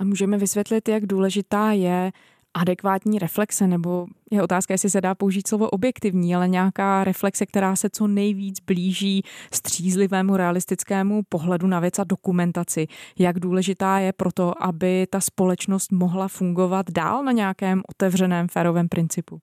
A 0.00 0.04
můžeme 0.04 0.38
vysvětlit, 0.38 0.88
jak 0.88 1.06
důležitá 1.06 1.72
je 1.72 2.12
adekvátní 2.54 3.18
reflexe, 3.18 3.66
nebo 3.66 4.06
je 4.30 4.42
otázka, 4.42 4.74
jestli 4.74 4.90
se 4.90 5.00
dá 5.00 5.14
použít 5.14 5.48
slovo 5.48 5.70
objektivní, 5.70 6.34
ale 6.34 6.48
nějaká 6.48 7.04
reflexe, 7.04 7.46
která 7.46 7.76
se 7.76 7.90
co 7.90 8.06
nejvíc 8.06 8.60
blíží 8.60 9.22
střízlivému 9.54 10.36
realistickému 10.36 11.22
pohledu 11.28 11.66
na 11.66 11.80
věc 11.80 11.98
a 11.98 12.04
dokumentaci. 12.04 12.86
Jak 13.18 13.40
důležitá 13.40 13.98
je 13.98 14.12
proto, 14.12 14.62
aby 14.62 15.06
ta 15.10 15.20
společnost 15.20 15.92
mohla 15.92 16.28
fungovat 16.28 16.90
dál 16.90 17.24
na 17.24 17.32
nějakém 17.32 17.82
otevřeném 17.88 18.48
férovém 18.48 18.88
principu? 18.88 19.40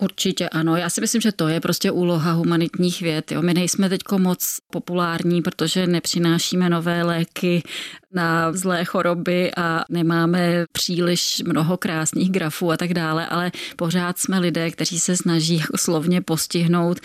Určitě 0.00 0.48
ano. 0.48 0.76
Já 0.76 0.90
si 0.90 1.00
myslím, 1.00 1.20
že 1.20 1.32
to 1.32 1.48
je 1.48 1.60
prostě 1.60 1.90
úloha 1.90 2.32
humanitních 2.32 3.02
věd. 3.02 3.32
Jo. 3.32 3.42
My 3.42 3.54
nejsme 3.54 3.88
teď 3.88 4.00
moc 4.18 4.58
populární, 4.72 5.42
protože 5.42 5.86
nepřinášíme 5.86 6.70
nové 6.70 7.02
léky 7.02 7.62
na 8.12 8.52
zlé 8.52 8.84
choroby 8.84 9.50
a 9.56 9.84
nemáme 9.88 10.64
příliš 10.72 11.42
mnoho 11.46 11.76
krásných 11.76 12.30
grafů 12.30 12.72
a 12.72 12.76
tak 12.76 12.94
dále, 12.94 13.26
ale 13.26 13.52
pořád 13.76 14.18
jsme 14.18 14.38
lidé, 14.38 14.70
kteří 14.70 15.00
se 15.00 15.16
snaží 15.16 15.56
jako 15.58 15.76
slovně 15.78 16.20
postihnout 16.20 17.00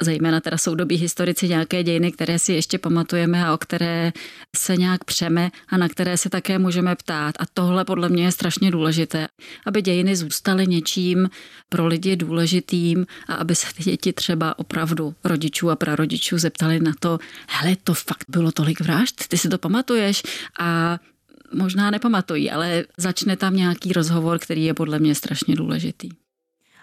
zejména 0.00 0.40
teda 0.40 0.58
soudobí 0.58 0.96
historici 0.96 1.48
nějaké 1.48 1.82
dějiny, 1.82 2.12
které 2.12 2.38
si 2.38 2.52
ještě 2.52 2.78
pamatujeme 2.78 3.46
a 3.46 3.54
o 3.54 3.58
které 3.58 4.12
se 4.56 4.76
nějak 4.76 5.04
přeme 5.04 5.50
a 5.68 5.76
na 5.76 5.88
které 5.88 6.16
se 6.16 6.30
také 6.30 6.58
můžeme 6.58 6.96
ptát. 6.96 7.34
A 7.38 7.44
tohle 7.54 7.84
podle 7.84 8.08
mě 8.08 8.24
je 8.24 8.32
strašně 8.32 8.70
důležité, 8.70 9.28
aby 9.66 9.82
dějiny 9.82 10.16
zůstaly 10.16 10.66
něčím 10.66 11.30
pro 11.68 11.86
lidi 11.86 12.16
důležitým 12.16 13.06
a 13.28 13.34
aby 13.34 13.54
se 13.54 13.66
ty 13.76 13.82
děti 13.82 14.12
třeba 14.12 14.58
opravdu 14.58 15.14
rodičů 15.24 15.70
a 15.70 15.76
prarodičů 15.76 16.38
zeptali 16.38 16.80
na 16.80 16.92
to, 17.00 17.18
hele, 17.48 17.76
to 17.84 17.94
fakt 17.94 18.24
bylo 18.28 18.52
tolik 18.52 18.80
vražd, 18.80 19.28
ty 19.28 19.38
si 19.38 19.48
to 19.48 19.58
pamatuješ 19.58 20.22
a 20.60 20.98
možná 21.52 21.90
nepamatují, 21.90 22.50
ale 22.50 22.84
začne 22.96 23.36
tam 23.36 23.56
nějaký 23.56 23.92
rozhovor, 23.92 24.38
který 24.38 24.64
je 24.64 24.74
podle 24.74 24.98
mě 24.98 25.14
strašně 25.14 25.56
důležitý. 25.56 26.08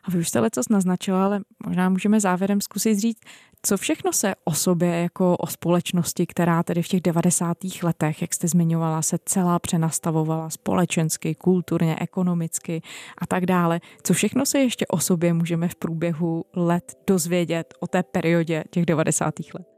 A 0.03 0.11
vy 0.11 0.19
už 0.19 0.27
jste 0.27 0.39
lecos 0.39 0.69
naznačila, 0.69 1.25
ale 1.25 1.41
možná 1.65 1.89
můžeme 1.89 2.19
závěrem 2.19 2.61
zkusit 2.61 2.99
říct, 2.99 3.19
co 3.63 3.77
všechno 3.77 4.13
se 4.13 4.35
o 4.43 4.53
sobě 4.53 4.89
jako 4.89 5.37
o 5.37 5.47
společnosti, 5.47 6.27
která 6.27 6.63
tedy 6.63 6.81
v 6.81 6.87
těch 6.87 7.01
90. 7.01 7.57
letech, 7.83 8.21
jak 8.21 8.33
jste 8.33 8.47
zmiňovala, 8.47 9.01
se 9.01 9.17
celá 9.25 9.59
přenastavovala 9.59 10.49
společensky, 10.49 11.35
kulturně, 11.35 11.95
ekonomicky 11.99 12.81
a 13.17 13.27
tak 13.27 13.45
dále. 13.45 13.79
Co 14.03 14.13
všechno 14.13 14.45
se 14.45 14.59
ještě 14.59 14.87
o 14.87 14.99
sobě 14.99 15.33
můžeme 15.33 15.67
v 15.67 15.75
průběhu 15.75 16.45
let 16.55 16.97
dozvědět 17.07 17.73
o 17.79 17.87
té 17.87 18.03
periodě 18.03 18.63
těch 18.71 18.85
90. 18.85 19.33
let? 19.53 19.70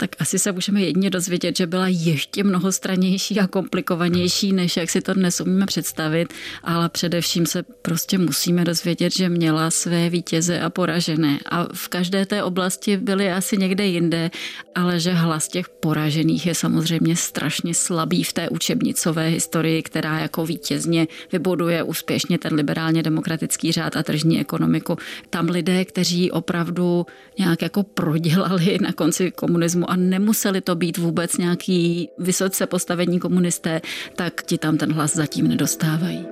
Tak 0.00 0.16
asi 0.18 0.38
se 0.38 0.52
můžeme 0.52 0.80
jedině 0.80 1.10
dozvědět, 1.10 1.56
že 1.56 1.66
byla 1.66 1.88
ještě 1.88 2.44
mnohostranější 2.44 3.40
a 3.40 3.46
komplikovanější, 3.46 4.52
než 4.52 4.76
jak 4.76 4.90
si 4.90 5.00
to 5.00 5.14
dnes 5.14 5.40
umíme 5.40 5.66
představit, 5.66 6.34
ale 6.62 6.88
především 6.88 7.46
se 7.46 7.62
prostě 7.62 8.18
musíme 8.18 8.64
dozvědět, 8.64 9.12
že 9.12 9.28
měla 9.28 9.70
své 9.70 10.10
vítěze 10.10 10.60
a 10.60 10.70
poražené. 10.70 11.38
A 11.50 11.66
v 11.74 11.88
každé 11.88 12.26
té 12.26 12.42
oblasti 12.42 12.96
byly 12.96 13.32
asi 13.32 13.56
někde 13.56 13.86
jinde, 13.86 14.30
ale 14.74 15.00
že 15.00 15.12
hlas 15.12 15.48
těch 15.48 15.68
poražených 15.68 16.46
je 16.46 16.54
samozřejmě 16.54 17.16
strašně 17.16 17.74
slabý 17.74 18.24
v 18.24 18.32
té 18.32 18.48
učebnicové 18.48 19.28
historii, 19.28 19.82
která 19.82 20.18
jako 20.18 20.46
vítězně 20.46 21.06
vybuduje 21.32 21.82
úspěšně 21.82 22.38
ten 22.38 22.54
liberálně 22.54 23.02
demokratický 23.02 23.72
řád 23.72 23.96
a 23.96 24.02
tržní 24.02 24.40
ekonomiku. 24.40 24.96
Tam 25.30 25.46
lidé, 25.46 25.84
kteří 25.84 26.30
opravdu 26.30 27.06
nějak 27.38 27.62
jako 27.62 27.82
prodělali 27.82 28.78
na 28.80 28.92
konci 28.92 29.30
komunismu 29.30 29.89
a 29.90 29.96
nemuseli 29.96 30.60
to 30.60 30.74
být 30.74 30.98
vůbec 30.98 31.36
nějaký 31.36 32.08
vysoce 32.18 32.66
postavení 32.66 33.20
komunisté, 33.20 33.80
tak 34.16 34.42
ti 34.42 34.58
tam 34.58 34.78
ten 34.78 34.92
hlas 34.92 35.16
zatím 35.16 35.48
nedostávají. 35.48 36.26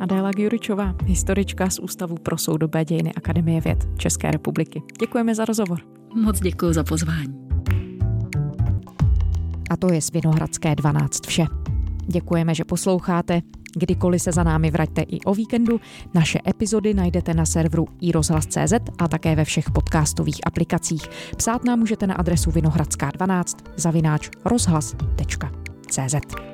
Adéla 0.00 0.30
Gjuričová, 0.30 0.94
historička 1.04 1.70
z 1.70 1.78
Ústavu 1.78 2.16
pro 2.16 2.38
soudobé 2.38 2.84
dějiny 2.84 3.14
Akademie 3.14 3.60
věd 3.60 3.78
České 3.98 4.30
republiky. 4.30 4.82
Děkujeme 5.00 5.34
za 5.34 5.44
rozhovor. 5.44 5.80
Moc 6.14 6.40
děkuji 6.40 6.72
za 6.72 6.84
pozvání. 6.84 7.34
A 9.70 9.76
to 9.76 9.92
je 9.92 10.02
z 10.02 10.12
Vinohradské 10.12 10.74
12 10.74 11.26
vše. 11.26 11.44
Děkujeme, 12.06 12.54
že 12.54 12.64
posloucháte. 12.64 13.40
Kdykoliv 13.76 14.22
se 14.22 14.32
za 14.32 14.42
námi 14.42 14.70
vraťte 14.70 15.02
i 15.02 15.20
o 15.20 15.34
víkendu, 15.34 15.80
naše 16.14 16.38
epizody 16.48 16.94
najdete 16.94 17.34
na 17.34 17.46
serveru 17.46 17.88
iRozhlas.cz 18.00 18.72
a 18.98 19.08
také 19.08 19.36
ve 19.36 19.44
všech 19.44 19.70
podcastových 19.70 20.40
aplikacích. 20.46 21.08
Psát 21.36 21.64
nám 21.64 21.78
můžete 21.78 22.06
na 22.06 22.14
adresu 22.14 22.50
vinohradská12 22.50 23.56
zavináč 23.76 24.30
rozhlas.cz. 24.44 26.51